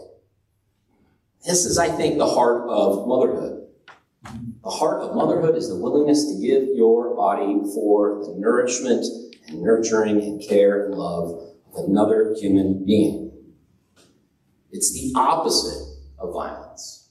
This 1.46 1.66
is, 1.66 1.78
I 1.78 1.90
think, 1.90 2.18
the 2.18 2.28
heart 2.28 2.68
of 2.68 3.08
motherhood. 3.08 3.68
The 4.64 4.72
heart 4.72 5.02
of 5.02 5.16
motherhood 5.16 5.56
is 5.56 5.70
the 5.70 5.76
willingness 5.76 6.26
to 6.26 6.42
give 6.42 6.70
your 6.76 7.16
body 7.16 7.62
for 7.76 8.26
the 8.26 8.34
nourishment 8.36 9.06
and 9.48 9.62
nurturing 9.62 10.22
and 10.22 10.42
care 10.42 10.86
and 10.86 10.96
love 10.96 11.54
of 11.76 11.86
another 11.86 12.36
human 12.40 12.84
being. 12.84 13.32
It's 14.72 14.92
the 14.94 15.14
opposite 15.16 15.84
of 16.18 16.34
violence. 16.34 17.10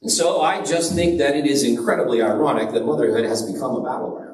And 0.00 0.10
so 0.10 0.40
I 0.40 0.64
just 0.64 0.94
think 0.94 1.18
that 1.18 1.36
it 1.36 1.46
is 1.46 1.62
incredibly 1.62 2.22
ironic 2.22 2.72
that 2.72 2.84
motherhood 2.84 3.24
has 3.24 3.42
become 3.42 3.76
a 3.76 3.82
battleground. 3.82 4.31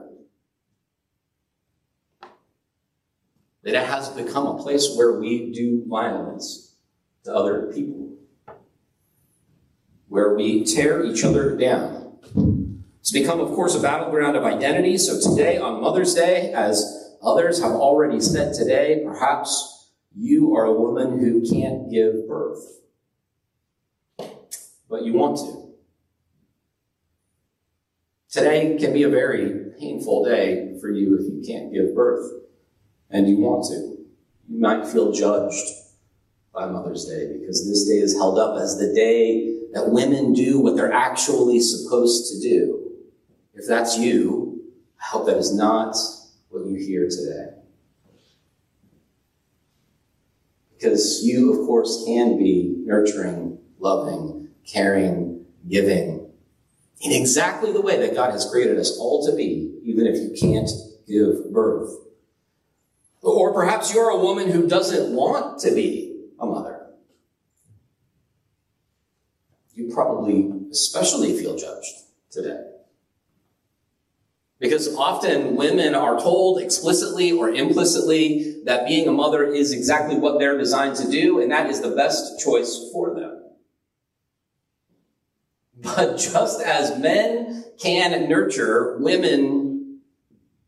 That 3.69 3.83
it 3.83 3.87
has 3.87 4.09
become 4.09 4.47
a 4.47 4.57
place 4.57 4.95
where 4.97 5.21
we 5.21 5.53
do 5.53 5.85
violence 5.87 6.75
to 7.23 7.31
other 7.31 7.71
people, 7.71 8.17
where 10.07 10.35
we 10.35 10.65
tear 10.65 11.05
each 11.05 11.23
other 11.23 11.55
down. 11.55 12.19
It's 13.01 13.11
become, 13.11 13.41
of 13.41 13.49
course, 13.49 13.75
a 13.75 13.81
battleground 13.81 14.39
of 14.39 14.45
identity. 14.45 14.97
So 14.97 15.21
today, 15.21 15.59
on 15.59 15.83
Mother's 15.83 16.15
Day, 16.15 16.51
as 16.55 17.19
others 17.23 17.61
have 17.61 17.73
already 17.73 18.23
said 18.23 18.55
today, 18.55 19.03
perhaps 19.05 19.91
you 20.17 20.57
are 20.57 20.65
a 20.65 20.73
woman 20.73 21.19
who 21.19 21.47
can't 21.47 21.91
give 21.91 22.27
birth, 22.27 22.81
but 24.89 25.05
you 25.05 25.13
want 25.13 25.37
to. 25.41 25.75
Today 28.31 28.79
can 28.81 28.95
be 28.95 29.03
a 29.03 29.11
very 29.11 29.73
painful 29.79 30.25
day 30.25 30.79
for 30.81 30.89
you 30.89 31.19
if 31.19 31.27
you 31.31 31.43
can't 31.47 31.71
give 31.71 31.95
birth 31.95 32.48
and 33.11 33.29
you 33.29 33.39
want 33.39 33.67
to. 33.67 33.97
You 34.49 34.61
might 34.61 34.87
feel 34.87 35.13
judged 35.13 35.67
by 36.53 36.67
Mother's 36.67 37.05
Day 37.05 37.39
because 37.39 37.69
this 37.69 37.87
day 37.87 37.99
is 37.99 38.15
held 38.15 38.39
up 38.39 38.61
as 38.61 38.79
the 38.79 38.93
day 38.95 39.57
that 39.73 39.91
women 39.91 40.33
do 40.33 40.61
what 40.61 40.77
they're 40.77 40.93
actually 40.93 41.61
supposed 41.61 42.33
to 42.33 42.41
do. 42.41 42.91
If 43.55 43.67
that's 43.67 43.99
you, 43.99 44.63
I 45.01 45.07
hope 45.07 45.27
that 45.27 45.37
is 45.37 45.55
not 45.55 45.97
what 46.49 46.67
you 46.67 46.77
hear 46.77 47.09
today. 47.09 47.51
Because 50.75 51.23
you, 51.25 51.53
of 51.53 51.67
course, 51.67 52.05
can 52.07 52.39
be 52.39 52.77
nurturing, 52.85 53.59
loving, 53.79 54.49
caring, 54.65 55.45
giving 55.69 56.19
in 57.01 57.13
exactly 57.13 57.73
the 57.73 57.81
way 57.81 57.99
that 57.99 58.15
God 58.15 58.33
has 58.33 58.49
created 58.51 58.79
us 58.79 58.97
all 58.99 59.25
to 59.27 59.37
be, 59.37 59.73
even 59.85 60.07
if 60.07 60.17
you 60.17 60.35
can't 60.39 60.71
give 61.07 61.53
birth. 61.53 61.95
Or 63.23 63.53
perhaps 63.53 63.93
you're 63.93 64.11
a 64.11 64.19
woman 64.19 64.51
who 64.51 64.69
doesn't 64.69 65.15
want 65.15 65.61
to 65.61 65.75
be 65.75 66.17
a 66.39 66.47
mother. 66.47 66.87
You 69.75 69.91
probably 69.93 70.53
especially 70.71 71.39
feel 71.39 71.57
judged 71.57 71.95
today. 72.31 72.65
Because 74.61 74.93
often 74.97 75.55
women 75.55 75.95
are 75.95 76.19
told 76.19 76.61
explicitly 76.61 77.31
or 77.31 77.49
implicitly 77.49 78.61
that 78.65 78.89
being 78.89 79.07
a 79.07 79.13
mother 79.13 79.45
is 79.45 79.73
exactly 79.73 80.19
what 80.19 80.41
they're 80.41 80.59
designed 80.59 80.97
to 80.97 81.09
do, 81.09 81.41
and 81.41 81.53
that 81.53 81.71
is 81.71 81.81
the 81.81 81.91
best 81.91 82.41
choice 82.41 82.91
for 82.93 83.15
them. 83.15 83.45
But 85.81 86.19
just 86.19 86.61
as 86.61 86.99
men 86.99 87.67
can 87.81 88.29
nurture, 88.29 88.99
women 88.99 90.01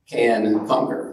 can 0.09 0.69
conquer. 0.69 1.10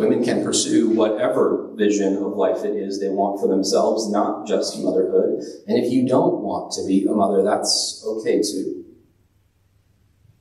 Women 0.00 0.24
can 0.24 0.42
pursue 0.42 0.88
whatever 0.88 1.68
vision 1.74 2.16
of 2.16 2.32
life 2.32 2.64
it 2.64 2.74
is 2.74 2.98
they 2.98 3.10
want 3.10 3.38
for 3.38 3.48
themselves, 3.48 4.10
not 4.10 4.46
just 4.46 4.82
motherhood. 4.82 5.42
And 5.66 5.76
if 5.76 5.92
you 5.92 6.08
don't 6.08 6.40
want 6.40 6.72
to 6.72 6.86
be 6.86 7.04
a 7.04 7.12
mother, 7.12 7.42
that's 7.42 8.02
okay 8.06 8.40
too. 8.40 8.86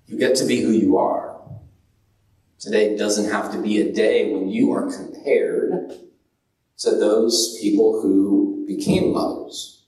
You 0.06 0.18
get 0.18 0.38
to 0.38 0.46
be 0.46 0.62
who 0.62 0.72
you 0.72 0.98
are. 0.98 1.42
Today 2.58 2.96
doesn't 2.96 3.30
have 3.30 3.52
to 3.52 3.62
be 3.62 3.82
a 3.82 3.92
day 3.92 4.32
when 4.32 4.48
you 4.48 4.72
are 4.72 4.90
compared 4.90 5.92
to 6.78 6.92
those 6.92 7.58
people 7.60 8.02
who 8.02 8.64
became 8.66 9.12
mothers. 9.12 9.84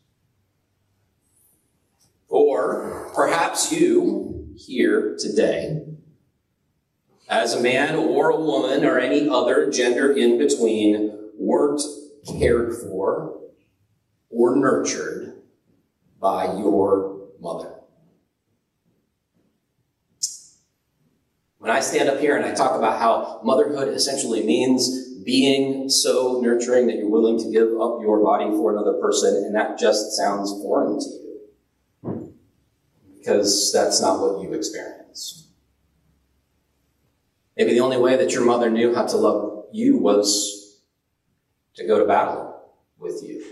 Or 2.28 3.10
perhaps 3.16 3.72
you 3.72 4.50
here 4.58 5.16
today 5.18 5.91
as 7.32 7.54
a 7.54 7.64
man 7.64 7.96
or 7.96 8.30
a 8.30 8.40
woman 8.40 8.84
or 8.84 9.00
any 9.00 9.28
other 9.30 9.72
gender 9.72 10.12
in 10.12 10.38
between 10.38 11.18
weren't 11.40 11.82
cared 12.28 12.76
for 12.76 13.40
or 14.30 14.56
nurtured 14.58 15.42
by 16.20 16.44
your 16.58 17.30
mother. 17.40 17.74
When 21.58 21.72
I 21.72 21.80
stand 21.80 22.10
up 22.10 22.20
here 22.20 22.36
and 22.36 22.46
I 22.46 22.54
talk 22.54 22.78
about 22.78 23.00
how 23.00 23.40
motherhood 23.44 23.88
essentially 23.90 24.44
means 24.44 25.14
being 25.24 25.90
so 25.90 26.42
nurturing 26.42 26.88
that 26.88 26.98
you're 26.98 27.10
willing 27.10 27.38
to 27.40 27.52
give 27.52 27.70
up 27.80 28.02
your 28.02 28.22
body 28.24 28.50
for 28.50 28.72
another 28.72 28.94
person, 28.94 29.36
and 29.46 29.56
that 29.56 29.78
just 29.78 30.18
sounds 30.18 30.52
foreign 30.52 31.00
to 31.00 31.06
you. 31.06 32.34
Because 33.18 33.72
that's 33.72 34.02
not 34.02 34.20
what 34.20 34.42
you 34.42 34.54
experienced. 34.54 35.41
Maybe 37.62 37.74
the 37.74 37.82
only 37.82 37.98
way 37.98 38.18
that 38.18 38.32
your 38.32 38.44
mother 38.44 38.72
knew 38.72 38.96
how 38.96 39.06
to 39.06 39.18
love 39.18 39.66
you 39.72 40.00
was 40.00 40.80
to 41.76 41.86
go 41.86 42.00
to 42.00 42.06
battle 42.06 42.60
with 42.98 43.22
you. 43.22 43.46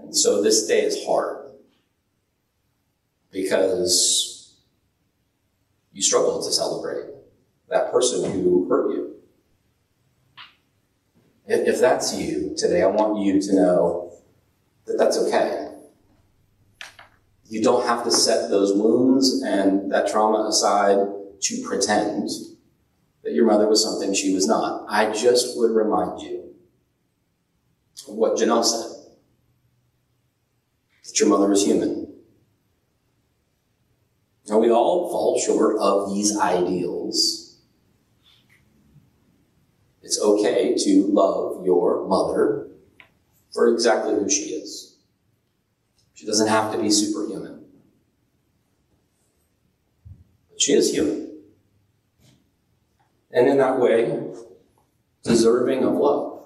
And 0.00 0.16
so 0.16 0.40
this 0.40 0.66
day 0.66 0.80
is 0.80 1.04
hard 1.04 1.50
because 3.30 4.56
you 5.92 6.00
struggle 6.00 6.42
to 6.42 6.50
celebrate 6.50 7.10
that 7.68 7.92
person 7.92 8.32
who 8.32 8.66
hurt 8.70 8.92
you. 8.92 9.16
If, 11.46 11.78
that's 11.78 12.14
you 12.14 12.54
today, 12.56 12.80
I 12.80 12.86
want 12.86 13.22
you 13.22 13.38
to 13.38 13.54
know 13.54 14.14
that 14.86 14.96
that's 14.96 15.18
okay. 15.18 15.61
You 17.52 17.62
don't 17.62 17.86
have 17.86 18.02
to 18.04 18.10
set 18.10 18.48
those 18.48 18.72
wounds 18.72 19.42
and 19.42 19.92
that 19.92 20.08
trauma 20.08 20.48
aside 20.48 20.96
to 21.42 21.62
pretend 21.62 22.30
that 23.22 23.34
your 23.34 23.44
mother 23.44 23.68
was 23.68 23.84
something 23.84 24.14
she 24.14 24.32
was 24.32 24.46
not. 24.46 24.86
I 24.88 25.12
just 25.12 25.58
would 25.58 25.70
remind 25.70 26.22
you 26.22 26.54
of 28.08 28.14
what 28.14 28.38
Janelle 28.38 28.64
said 28.64 29.04
that 31.04 31.20
your 31.20 31.28
mother 31.28 31.52
is 31.52 31.62
human. 31.62 32.14
Now, 34.48 34.58
we 34.58 34.70
all 34.70 35.10
fall 35.10 35.38
short 35.38 35.76
of 35.78 36.14
these 36.14 36.34
ideals. 36.38 37.60
It's 40.00 40.18
okay 40.18 40.74
to 40.74 41.06
love 41.06 41.66
your 41.66 42.08
mother 42.08 42.68
for 43.52 43.68
exactly 43.68 44.14
who 44.14 44.30
she 44.30 44.54
is. 44.54 44.91
She 46.22 46.28
doesn't 46.28 46.46
have 46.46 46.70
to 46.70 46.80
be 46.80 46.88
superhuman. 46.88 47.64
But 50.48 50.62
she 50.62 50.72
is 50.74 50.92
human. 50.92 51.32
And 53.32 53.48
in 53.48 53.58
that 53.58 53.80
way, 53.80 54.30
deserving 55.24 55.82
of 55.82 55.94
love. 55.94 56.44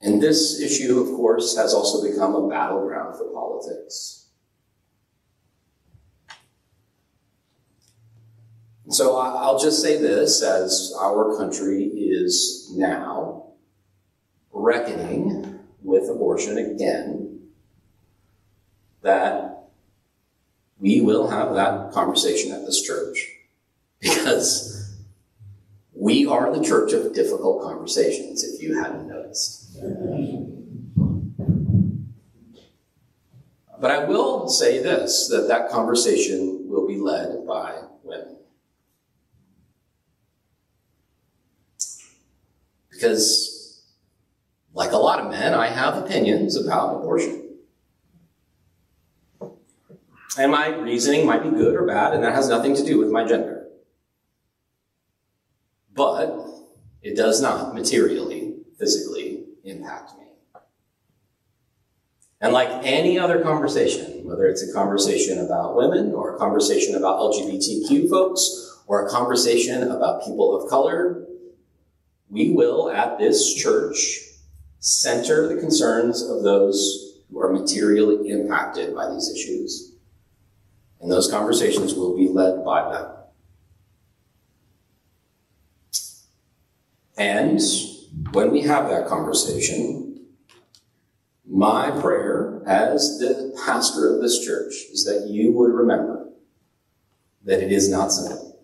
And 0.00 0.22
this 0.22 0.58
issue, 0.58 0.98
of 0.98 1.08
course, 1.08 1.58
has 1.58 1.74
also 1.74 2.10
become 2.10 2.34
a 2.34 2.48
battleground 2.48 3.18
for 3.18 3.30
politics. 3.34 4.22
so 8.88 9.18
I'll 9.18 9.58
just 9.58 9.82
say 9.82 9.98
this 9.98 10.40
as 10.42 10.94
our 10.98 11.36
country 11.36 11.82
is 11.84 12.72
now 12.74 13.44
reckoning 14.54 15.58
with 15.82 16.08
abortion 16.08 16.56
again, 16.56 17.40
that 19.02 19.68
we 20.78 21.00
will 21.00 21.28
have 21.28 21.54
that 21.54 21.92
conversation 21.92 22.52
at 22.52 22.64
this 22.64 22.80
church 22.80 23.30
because 24.00 24.74
we 25.92 26.26
are 26.26 26.54
the 26.54 26.64
church 26.64 26.92
of 26.92 27.14
difficult 27.14 27.62
conversations, 27.62 28.42
if 28.42 28.62
you 28.62 28.80
hadn't 28.80 29.08
noticed. 29.08 29.78
But 33.80 33.90
I 33.90 34.04
will 34.04 34.48
say 34.48 34.82
this 34.82 35.28
that 35.28 35.48
that 35.48 35.70
conversation 35.70 36.68
will 36.68 36.86
be 36.86 36.96
led 36.96 37.46
by 37.46 37.82
women. 38.02 38.36
Because 42.90 43.53
lot 45.14 45.26
of 45.26 45.30
men, 45.30 45.54
I 45.54 45.68
have 45.68 45.96
opinions 45.96 46.56
about 46.56 46.96
abortion. 46.96 47.42
And 50.36 50.50
my 50.50 50.68
reasoning 50.68 51.26
might 51.26 51.44
be 51.44 51.50
good 51.50 51.76
or 51.76 51.86
bad, 51.86 52.14
and 52.14 52.24
that 52.24 52.34
has 52.34 52.48
nothing 52.48 52.74
to 52.74 52.84
do 52.84 52.98
with 52.98 53.10
my 53.10 53.24
gender. 53.24 53.68
But 55.94 56.36
it 57.02 57.16
does 57.16 57.40
not 57.40 57.74
materially, 57.74 58.56
physically 58.76 59.44
impact 59.62 60.18
me. 60.18 60.24
And 62.40 62.52
like 62.52 62.68
any 62.82 63.16
other 63.16 63.40
conversation, 63.40 64.24
whether 64.24 64.46
it's 64.46 64.68
a 64.68 64.72
conversation 64.72 65.38
about 65.38 65.76
women 65.76 66.12
or 66.12 66.34
a 66.34 66.38
conversation 66.38 66.96
about 66.96 67.20
LGBTQ 67.20 68.10
folks 68.10 68.82
or 68.88 69.06
a 69.06 69.10
conversation 69.10 69.84
about 69.84 70.24
people 70.24 70.60
of 70.60 70.68
color, 70.68 71.24
we 72.28 72.50
will 72.50 72.90
at 72.90 73.18
this 73.18 73.54
church 73.54 74.33
center 74.84 75.48
the 75.48 75.58
concerns 75.58 76.22
of 76.22 76.42
those 76.42 77.22
who 77.30 77.40
are 77.40 77.50
materially 77.50 78.28
impacted 78.28 78.94
by 78.94 79.10
these 79.10 79.30
issues. 79.30 79.94
And 81.00 81.10
those 81.10 81.30
conversations 81.30 81.94
will 81.94 82.14
be 82.14 82.28
led 82.28 82.62
by 82.66 82.92
them. 82.92 83.10
And 87.16 87.60
when 88.32 88.50
we 88.50 88.60
have 88.62 88.90
that 88.90 89.06
conversation, 89.06 90.26
my 91.46 91.90
prayer 92.02 92.62
as 92.66 93.18
the 93.18 93.58
pastor 93.64 94.14
of 94.14 94.20
this 94.20 94.44
church 94.44 94.74
is 94.92 95.06
that 95.06 95.30
you 95.30 95.50
would 95.52 95.72
remember 95.72 96.28
that 97.44 97.62
it 97.62 97.72
is 97.72 97.88
not 97.88 98.12
simple. 98.12 98.60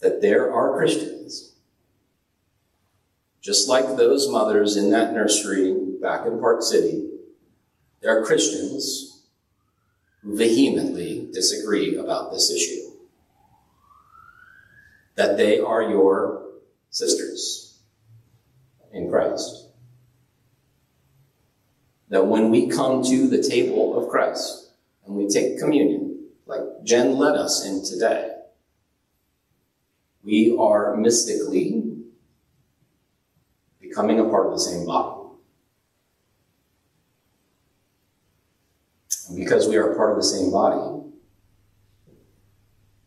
That 0.00 0.20
there 0.20 0.52
are 0.52 0.76
Christians 0.76 1.53
just 3.44 3.68
like 3.68 3.96
those 3.96 4.26
mothers 4.26 4.74
in 4.74 4.90
that 4.90 5.12
nursery 5.12 5.76
back 6.00 6.26
in 6.26 6.40
Park 6.40 6.62
City, 6.62 7.10
there 8.00 8.18
are 8.18 8.24
Christians 8.24 9.26
who 10.22 10.34
vehemently 10.34 11.28
disagree 11.30 11.96
about 11.96 12.32
this 12.32 12.50
issue. 12.50 12.90
That 15.16 15.36
they 15.36 15.60
are 15.60 15.82
your 15.82 16.46
sisters 16.88 17.80
in 18.92 19.10
Christ. 19.10 19.68
That 22.08 22.26
when 22.26 22.50
we 22.50 22.68
come 22.68 23.02
to 23.04 23.28
the 23.28 23.42
table 23.42 23.98
of 23.98 24.08
Christ 24.08 24.70
and 25.04 25.16
we 25.16 25.28
take 25.28 25.58
communion, 25.58 26.28
like 26.46 26.62
Jen 26.82 27.18
led 27.18 27.36
us 27.36 27.64
in 27.64 27.84
today, 27.84 28.30
we 30.22 30.56
are 30.58 30.96
mystically 30.96 31.93
becoming 33.94 34.18
a 34.18 34.24
part 34.24 34.46
of 34.46 34.52
the 34.52 34.58
same 34.58 34.84
body. 34.84 35.20
And 39.28 39.36
because 39.36 39.68
we 39.68 39.76
are 39.76 39.94
part 39.94 40.10
of 40.10 40.16
the 40.16 40.24
same 40.24 40.50
body, 40.50 41.04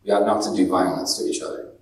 we 0.03 0.11
ought 0.11 0.25
not 0.25 0.41
to 0.43 0.55
do 0.55 0.67
violence 0.69 1.17
to 1.17 1.25
each 1.25 1.41
other. 1.41 1.73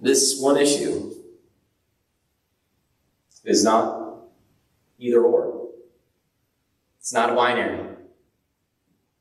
This 0.00 0.40
one 0.40 0.56
issue 0.56 1.12
is 3.44 3.62
not 3.62 4.24
either 4.98 5.22
or. 5.22 5.68
It's 6.98 7.12
not 7.12 7.30
a 7.30 7.34
binary. 7.34 7.97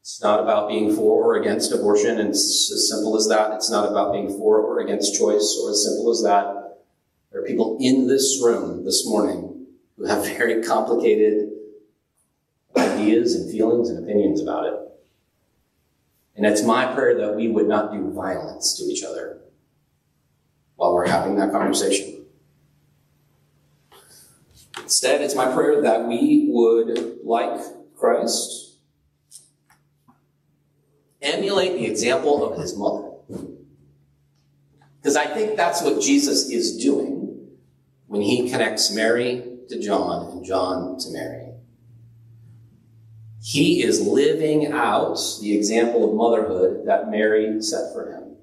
It's 0.08 0.22
not 0.22 0.40
about 0.40 0.70
being 0.70 0.96
for 0.96 1.22
or 1.22 1.36
against 1.36 1.74
abortion, 1.74 2.18
and 2.18 2.30
it's 2.30 2.72
as 2.72 2.88
simple 2.88 3.18
as 3.18 3.28
that. 3.28 3.52
It's 3.52 3.70
not 3.70 3.92
about 3.92 4.14
being 4.14 4.30
for 4.30 4.58
or 4.62 4.80
against 4.80 5.20
choice, 5.20 5.60
or 5.62 5.72
as 5.72 5.84
simple 5.84 6.10
as 6.10 6.24
that. 6.24 6.78
There 7.30 7.42
are 7.42 7.46
people 7.46 7.78
in 7.82 8.08
this 8.08 8.40
room 8.42 8.86
this 8.86 9.06
morning 9.06 9.66
who 9.98 10.06
have 10.06 10.26
very 10.38 10.64
complicated 10.64 11.50
ideas 12.78 13.36
and 13.36 13.52
feelings 13.52 13.90
and 13.90 14.02
opinions 14.02 14.42
about 14.42 14.68
it. 14.68 14.80
And 16.38 16.46
it's 16.46 16.64
my 16.64 16.86
prayer 16.96 17.18
that 17.18 17.36
we 17.36 17.50
would 17.50 17.68
not 17.68 17.92
do 17.92 18.10
violence 18.14 18.78
to 18.78 18.86
each 18.86 19.04
other 19.04 19.42
while 20.78 20.94
we're 20.94 21.08
having 21.08 21.36
that 21.36 21.52
conversation. 21.52 22.24
Instead, 24.82 25.20
it's 25.20 25.36
my 25.36 25.54
prayer 25.54 25.82
that 25.82 26.08
we 26.08 26.48
would, 26.50 27.18
like 27.26 27.60
Christ, 27.98 28.67
emulate 31.28 31.74
the 31.74 31.86
example 31.86 32.52
of 32.52 32.60
his 32.60 32.78
mother. 32.78 33.12
Because 35.02 35.16
I 35.16 35.26
think 35.26 35.56
that's 35.56 35.82
what 35.82 36.02
Jesus 36.02 36.50
is 36.50 36.78
doing 36.78 37.48
when 38.08 38.22
he 38.22 38.50
connects 38.50 38.94
Mary 38.94 39.44
to 39.70 39.80
John 39.80 40.32
and 40.32 40.46
John 40.46 40.98
to 41.00 41.10
Mary. 41.12 41.48
He 43.42 43.82
is 43.82 44.06
living 44.06 44.74
out 44.74 45.18
the 45.42 45.56
example 45.56 46.10
of 46.10 46.16
motherhood 46.16 46.86
that 46.88 47.10
Mary 47.10 47.62
set 47.62 47.94
for 47.94 48.12
him. 48.12 48.36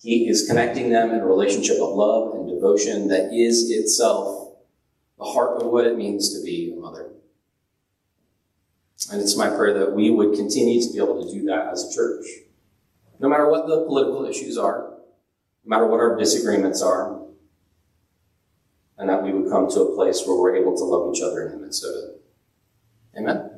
He 0.00 0.28
is 0.28 0.46
connecting 0.46 0.90
them 0.90 1.10
in 1.10 1.20
a 1.20 1.26
relationship 1.26 1.76
of 1.80 1.94
love 1.94 2.34
and 2.34 2.48
devotion 2.48 3.08
that 3.08 3.34
is 3.34 3.70
itself 3.70 4.54
the 5.18 5.24
heart 5.24 5.60
of 5.60 5.66
what 5.66 5.86
it 5.86 5.98
means 5.98 6.32
to 6.32 6.42
be 6.42 6.72
a 6.74 6.80
mother. 6.80 7.10
And 9.10 9.20
it's 9.22 9.36
my 9.36 9.48
prayer 9.48 9.78
that 9.78 9.92
we 9.92 10.10
would 10.10 10.36
continue 10.36 10.82
to 10.82 10.92
be 10.92 10.98
able 10.98 11.24
to 11.24 11.32
do 11.32 11.44
that 11.46 11.68
as 11.72 11.84
a 11.84 11.94
church. 11.94 12.26
No 13.20 13.28
matter 13.28 13.50
what 13.50 13.66
the 13.66 13.84
political 13.86 14.26
issues 14.26 14.58
are, 14.58 14.90
no 15.64 15.76
matter 15.76 15.86
what 15.86 16.00
our 16.00 16.16
disagreements 16.16 16.82
are, 16.82 17.20
and 18.98 19.08
that 19.08 19.22
we 19.22 19.32
would 19.32 19.50
come 19.50 19.68
to 19.70 19.80
a 19.80 19.94
place 19.94 20.24
where 20.26 20.36
we're 20.36 20.56
able 20.56 20.76
to 20.76 20.84
love 20.84 21.14
each 21.14 21.22
other 21.22 21.46
in 21.46 21.52
the 21.52 21.66
midst 21.66 21.84
of 21.84 21.90
it. 21.90 22.20
Amen? 23.18 23.50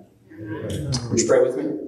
Would 1.10 1.20
you 1.20 1.26
pray 1.26 1.42
with 1.42 1.56
me? 1.56 1.78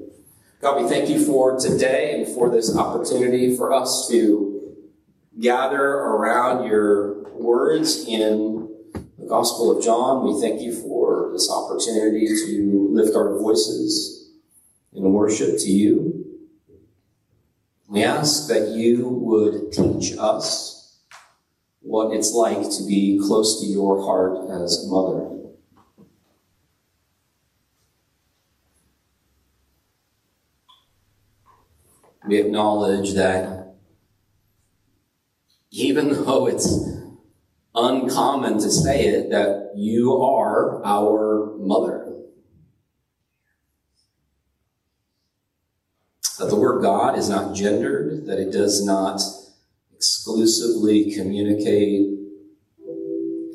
God, 0.60 0.82
we 0.82 0.88
thank 0.88 1.08
you 1.08 1.24
for 1.24 1.58
today 1.58 2.22
and 2.22 2.34
for 2.34 2.48
this 2.48 2.76
opportunity 2.76 3.56
for 3.56 3.72
us 3.72 4.08
to 4.10 4.76
gather 5.40 5.82
around 5.82 6.66
your 6.66 7.32
words 7.32 8.04
in 8.06 8.68
the 9.18 9.26
Gospel 9.26 9.76
of 9.76 9.82
John. 9.82 10.24
We 10.24 10.40
thank 10.40 10.60
you 10.60 10.72
for 10.72 11.01
this 11.32 11.50
opportunity 11.50 12.26
to 12.26 12.88
lift 12.90 13.16
our 13.16 13.38
voices 13.38 14.30
in 14.92 15.12
worship 15.12 15.58
to 15.58 15.70
you. 15.70 16.24
We 17.88 18.02
ask 18.04 18.48
that 18.48 18.68
you 18.68 19.08
would 19.08 19.72
teach 19.72 20.16
us 20.18 21.00
what 21.80 22.14
it's 22.16 22.32
like 22.32 22.62
to 22.76 22.86
be 22.86 23.20
close 23.26 23.60
to 23.60 23.66
your 23.66 24.02
heart 24.02 24.50
as 24.50 24.84
a 24.84 24.88
mother. 24.88 25.32
we 32.26 32.38
acknowledge 32.38 33.14
that 33.14 33.74
even 35.70 36.10
though 36.24 36.46
it's 36.46 37.01
uncommon 37.74 38.54
to 38.58 38.70
say 38.70 39.06
it, 39.06 39.30
that 39.30 39.72
you 39.76 40.12
are 40.12 40.84
our 40.84 41.56
mother. 41.58 42.08
That 46.38 46.50
the 46.50 46.56
word 46.56 46.82
God 46.82 47.16
is 47.16 47.28
not 47.28 47.54
gendered, 47.54 48.26
that 48.26 48.38
it 48.38 48.52
does 48.52 48.84
not 48.84 49.20
exclusively 49.94 51.14
communicate 51.14 52.08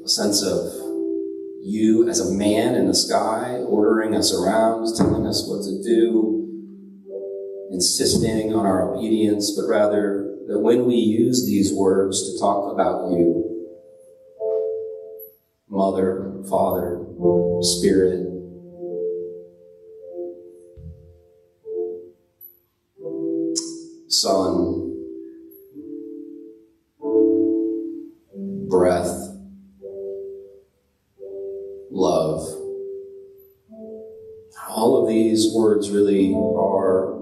a 0.04 0.08
sense 0.08 0.42
of 0.42 0.72
you 1.62 2.08
as 2.08 2.22
a 2.22 2.34
man 2.34 2.76
in 2.76 2.88
the 2.88 2.96
sky, 2.96 3.58
ordering 3.68 4.16
us 4.16 4.34
around, 4.34 4.88
telling 4.96 5.28
us 5.28 5.46
what 5.48 5.64
to 5.64 5.84
do, 5.84 6.38
insisting 7.72 8.54
on 8.54 8.66
our 8.66 8.96
obedience, 8.96 9.52
but 9.52 9.68
rather 9.68 10.38
that 10.48 10.60
when 10.60 10.86
we 10.86 10.96
use 10.96 11.46
these 11.46 11.74
words 11.74 12.32
to 12.32 12.40
talk 12.40 12.72
about 12.72 13.12
you, 13.12 13.57
Mother, 15.78 16.34
Father, 16.50 17.06
Spirit, 17.62 18.26
Son, 24.08 24.92
breath, 28.68 29.38
love. 31.92 32.42
All 34.68 35.04
of 35.04 35.08
these 35.08 35.54
words 35.54 35.92
really 35.92 36.34
are 36.34 37.22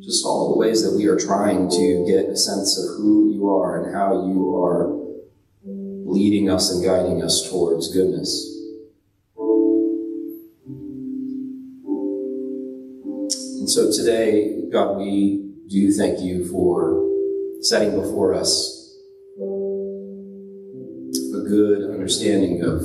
just 0.00 0.24
all 0.24 0.54
the 0.54 0.58
ways 0.58 0.82
that 0.82 0.96
we 0.96 1.04
are 1.04 1.18
trying 1.18 1.68
to 1.68 2.06
get 2.08 2.30
a 2.30 2.36
sense 2.36 2.78
of 2.78 2.96
who 2.96 3.30
you 3.30 3.50
are 3.50 3.84
and 3.84 3.94
how 3.94 4.26
you 4.26 4.56
are 4.56 4.95
leading 6.06 6.48
us 6.48 6.72
and 6.72 6.84
guiding 6.84 7.20
us 7.22 7.50
towards 7.50 7.92
goodness. 7.92 8.52
And 13.58 13.68
so 13.68 13.90
today, 13.90 14.62
God, 14.70 14.98
we 14.98 15.52
do 15.68 15.92
thank 15.92 16.20
you 16.20 16.46
for 16.48 17.02
setting 17.60 18.00
before 18.00 18.34
us 18.34 18.72
a 21.34 21.42
good 21.48 21.90
understanding 21.90 22.62
of 22.62 22.82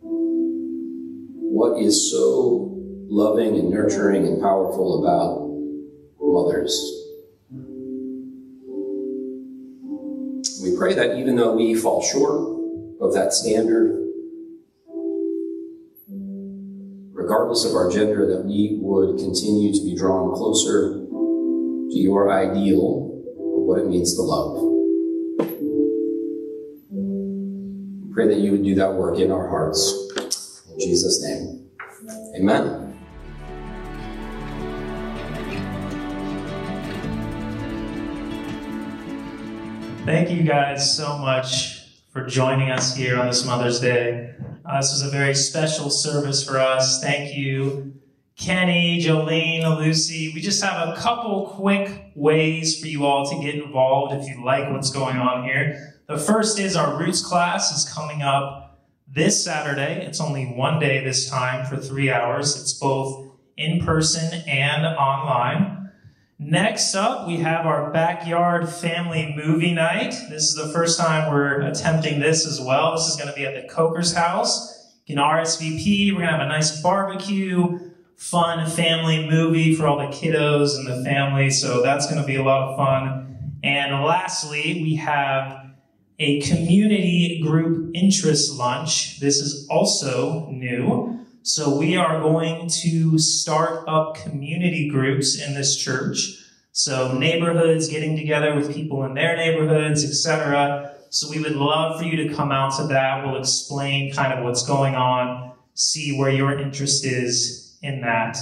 what 0.00 1.80
is 1.80 2.10
so 2.10 2.74
loving 3.08 3.56
and 3.56 3.70
nurturing 3.70 4.26
and 4.26 4.42
powerful 4.42 5.04
about 5.04 5.46
mothers. 6.20 6.74
We 10.62 10.76
pray 10.76 10.94
that 10.94 11.16
even 11.16 11.36
though 11.36 11.54
we 11.54 11.76
fall 11.76 12.02
short 12.02 12.55
of 13.00 13.12
that 13.14 13.32
standard, 13.32 14.02
regardless 17.12 17.64
of 17.64 17.74
our 17.74 17.90
gender, 17.90 18.26
that 18.26 18.44
we 18.44 18.78
would 18.80 19.18
continue 19.18 19.72
to 19.72 19.84
be 19.84 19.96
drawn 19.96 20.34
closer 20.34 20.94
to 20.94 21.98
your 21.98 22.32
ideal 22.32 23.22
of 23.38 23.62
what 23.62 23.78
it 23.78 23.86
means 23.86 24.14
to 24.16 24.22
love. 24.22 24.62
We 26.90 28.14
pray 28.14 28.28
that 28.28 28.38
you 28.38 28.52
would 28.52 28.64
do 28.64 28.74
that 28.76 28.94
work 28.94 29.18
in 29.18 29.30
our 29.30 29.48
hearts. 29.48 29.92
In 30.72 30.80
Jesus' 30.80 31.22
name, 31.22 31.68
amen. 32.36 32.82
Thank 40.06 40.30
you 40.30 40.44
guys 40.44 40.96
so 40.96 41.18
much 41.18 41.75
for 42.16 42.24
joining 42.24 42.70
us 42.70 42.96
here 42.96 43.18
on 43.20 43.26
this 43.26 43.44
Mother's 43.44 43.78
Day. 43.78 44.34
Uh, 44.64 44.80
this 44.80 44.90
was 44.90 45.02
a 45.02 45.10
very 45.10 45.34
special 45.34 45.90
service 45.90 46.42
for 46.42 46.58
us. 46.58 46.98
Thank 47.02 47.36
you, 47.36 47.92
Kenny, 48.38 49.02
Jolene, 49.02 49.76
Lucy. 49.76 50.32
We 50.34 50.40
just 50.40 50.64
have 50.64 50.88
a 50.88 50.96
couple 50.96 51.46
quick 51.48 52.12
ways 52.14 52.80
for 52.80 52.86
you 52.86 53.04
all 53.04 53.28
to 53.28 53.38
get 53.44 53.56
involved 53.56 54.14
if 54.14 54.26
you 54.30 54.42
like 54.42 54.72
what's 54.72 54.88
going 54.88 55.18
on 55.18 55.44
here. 55.44 56.00
The 56.08 56.16
first 56.16 56.58
is 56.58 56.74
our 56.74 56.98
Roots 56.98 57.20
class 57.20 57.70
is 57.70 57.92
coming 57.92 58.22
up 58.22 58.80
this 59.06 59.44
Saturday. 59.44 60.02
It's 60.06 60.18
only 60.18 60.46
one 60.46 60.78
day 60.78 61.04
this 61.04 61.28
time 61.28 61.66
for 61.66 61.76
three 61.76 62.10
hours. 62.10 62.58
It's 62.58 62.72
both 62.72 63.30
in 63.58 63.84
person 63.84 64.42
and 64.48 64.86
online. 64.86 65.75
Next 66.38 66.94
up, 66.94 67.26
we 67.26 67.38
have 67.38 67.64
our 67.64 67.90
backyard 67.90 68.68
family 68.68 69.32
movie 69.34 69.72
night. 69.72 70.10
This 70.28 70.42
is 70.42 70.54
the 70.54 70.68
first 70.68 71.00
time 71.00 71.32
we're 71.32 71.62
attempting 71.62 72.20
this 72.20 72.46
as 72.46 72.60
well. 72.60 72.92
This 72.92 73.06
is 73.06 73.16
going 73.16 73.28
to 73.28 73.34
be 73.34 73.46
at 73.46 73.54
the 73.54 73.66
Coker's 73.66 74.12
house. 74.12 74.92
You 75.06 75.14
can 75.16 75.24
RSVP. 75.24 76.12
We're 76.12 76.18
going 76.18 76.26
to 76.26 76.32
have 76.32 76.42
a 76.42 76.48
nice 76.48 76.82
barbecue, 76.82 77.90
fun 78.16 78.68
family 78.68 79.26
movie 79.26 79.74
for 79.74 79.86
all 79.86 79.96
the 79.96 80.14
kiddos 80.14 80.76
and 80.76 80.86
the 80.86 81.02
family. 81.02 81.48
So 81.48 81.82
that's 81.82 82.04
going 82.04 82.20
to 82.20 82.26
be 82.26 82.36
a 82.36 82.42
lot 82.42 82.68
of 82.68 82.76
fun. 82.76 83.54
And 83.64 84.04
lastly, 84.04 84.82
we 84.82 84.96
have 84.96 85.70
a 86.18 86.42
community 86.42 87.40
group 87.42 87.92
interest 87.94 88.52
lunch. 88.58 89.20
This 89.20 89.38
is 89.38 89.66
also 89.70 90.50
new. 90.50 91.25
So 91.46 91.78
we 91.78 91.96
are 91.96 92.20
going 92.20 92.68
to 92.82 93.20
start 93.20 93.84
up 93.86 94.16
community 94.16 94.88
groups 94.88 95.40
in 95.40 95.54
this 95.54 95.76
church. 95.76 96.44
So 96.72 97.16
neighborhoods 97.16 97.88
getting 97.88 98.16
together 98.16 98.52
with 98.56 98.74
people 98.74 99.04
in 99.04 99.14
their 99.14 99.36
neighborhoods, 99.36 100.04
etc. 100.04 100.96
So 101.10 101.30
we 101.30 101.40
would 101.40 101.54
love 101.54 102.00
for 102.00 102.04
you 102.04 102.26
to 102.26 102.34
come 102.34 102.50
out 102.50 102.76
to 102.78 102.88
that. 102.88 103.24
We'll 103.24 103.38
explain 103.38 104.12
kind 104.12 104.36
of 104.36 104.42
what's 104.42 104.66
going 104.66 104.96
on, 104.96 105.52
see 105.74 106.18
where 106.18 106.32
your 106.32 106.58
interest 106.58 107.06
is 107.06 107.78
in 107.80 108.00
that. 108.00 108.38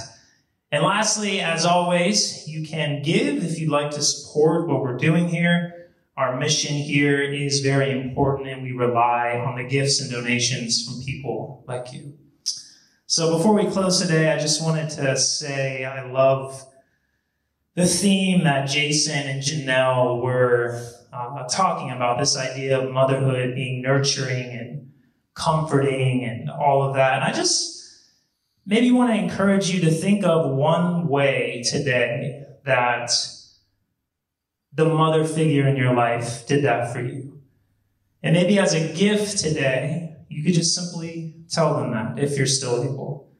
And 0.71 0.83
lastly, 0.83 1.41
as 1.41 1.63
always, 1.63 2.47
you 2.47 2.65
can 2.65 3.03
give 3.03 3.43
if 3.43 3.59
you'd 3.59 3.69
like 3.69 3.91
to 3.91 4.01
support 4.01 4.67
what 4.67 4.81
we're 4.81 4.97
doing 4.97 5.27
here. 5.27 5.91
Our 6.17 6.39
mission 6.39 6.73
here 6.73 7.21
is 7.21 7.59
very 7.59 7.91
important 7.91 8.49
and 8.49 8.63
we 8.63 8.71
rely 8.71 9.37
on 9.37 9.57
the 9.57 9.63
gifts 9.63 10.01
and 10.01 10.09
donations 10.09 10.83
from 10.83 11.03
people 11.03 11.63
like 11.67 11.93
you. 11.93 12.17
So 13.15 13.37
before 13.37 13.53
we 13.53 13.71
close 13.71 14.01
today, 14.01 14.29
I 14.29 14.37
just 14.37 14.61
wanted 14.61 14.89
to 14.89 15.15
say 15.15 15.85
I 15.85 16.05
love 16.11 16.61
the 17.73 17.85
theme 17.85 18.43
that 18.43 18.67
Jason 18.67 19.25
and 19.25 19.41
Janelle 19.41 20.21
were 20.21 20.85
uh, 21.13 21.47
talking 21.47 21.91
about 21.91 22.19
this 22.19 22.35
idea 22.35 22.77
of 22.77 22.91
motherhood 22.91 23.55
being 23.55 23.81
nurturing 23.81 24.49
and 24.49 24.91
comforting 25.33 26.25
and 26.25 26.49
all 26.49 26.83
of 26.83 26.95
that. 26.95 27.13
And 27.13 27.23
I 27.23 27.31
just 27.31 28.03
maybe 28.65 28.91
want 28.91 29.13
to 29.13 29.17
encourage 29.17 29.69
you 29.69 29.79
to 29.79 29.91
think 29.91 30.25
of 30.25 30.51
one 30.51 31.07
way 31.07 31.63
today 31.65 32.43
that 32.65 33.13
the 34.73 34.89
mother 34.89 35.23
figure 35.23 35.65
in 35.69 35.77
your 35.77 35.93
life 35.93 36.45
did 36.47 36.65
that 36.65 36.91
for 36.91 36.99
you. 36.99 37.39
And 38.21 38.33
maybe 38.33 38.59
as 38.59 38.73
a 38.73 38.93
gift 38.93 39.37
today, 39.37 40.04
you 40.35 40.43
could 40.43 40.53
just 40.53 40.75
simply 40.75 41.33
tell 41.49 41.77
them 41.77 41.91
that 41.91 42.19
if 42.19 42.37
you're 42.37 42.45
still 42.45 42.83
able. 42.83 43.31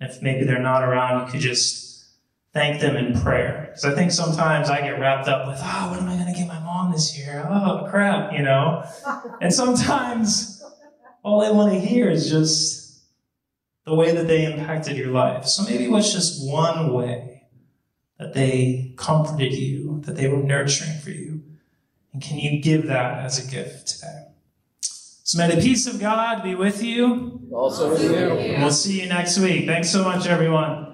If 0.00 0.22
maybe 0.22 0.46
they're 0.46 0.58
not 0.58 0.82
around, 0.82 1.26
you 1.26 1.32
could 1.32 1.40
just 1.42 2.06
thank 2.54 2.80
them 2.80 2.96
in 2.96 3.20
prayer. 3.20 3.66
Because 3.68 3.84
I 3.84 3.94
think 3.94 4.10
sometimes 4.10 4.70
I 4.70 4.80
get 4.80 4.98
wrapped 4.98 5.28
up 5.28 5.46
with, 5.46 5.58
oh, 5.60 5.90
what 5.90 6.00
am 6.00 6.08
I 6.08 6.14
going 6.14 6.32
to 6.32 6.38
get 6.38 6.48
my 6.48 6.58
mom 6.60 6.92
this 6.92 7.18
year? 7.18 7.46
Oh, 7.46 7.86
crap, 7.90 8.32
you 8.32 8.42
know? 8.42 8.84
And 9.42 9.52
sometimes 9.52 10.64
all 11.22 11.40
they 11.40 11.50
want 11.50 11.74
to 11.74 11.78
hear 11.78 12.08
is 12.08 12.30
just 12.30 13.02
the 13.84 13.94
way 13.94 14.12
that 14.12 14.26
they 14.26 14.50
impacted 14.50 14.96
your 14.96 15.10
life. 15.10 15.44
So 15.44 15.62
maybe 15.62 15.88
what's 15.88 16.10
just 16.10 16.50
one 16.50 16.94
way 16.94 17.42
that 18.18 18.32
they 18.32 18.94
comforted 18.96 19.52
you, 19.52 20.00
that 20.06 20.16
they 20.16 20.28
were 20.28 20.42
nurturing 20.42 20.98
for 21.00 21.10
you. 21.10 21.42
And 22.14 22.22
can 22.22 22.38
you 22.38 22.62
give 22.62 22.86
that 22.86 23.18
as 23.18 23.46
a 23.46 23.50
gift 23.50 23.88
today? 23.88 24.29
So 25.30 25.38
may 25.38 25.54
the 25.54 25.62
peace 25.62 25.86
of 25.86 26.00
God 26.00 26.42
be 26.42 26.56
with 26.56 26.82
you. 26.82 27.48
Also 27.52 27.90
with 27.90 28.02
you. 28.02 28.58
We'll 28.58 28.72
see 28.72 29.00
you 29.00 29.08
next 29.08 29.38
week. 29.38 29.64
Thanks 29.64 29.88
so 29.88 30.02
much, 30.02 30.26
everyone. 30.26 30.89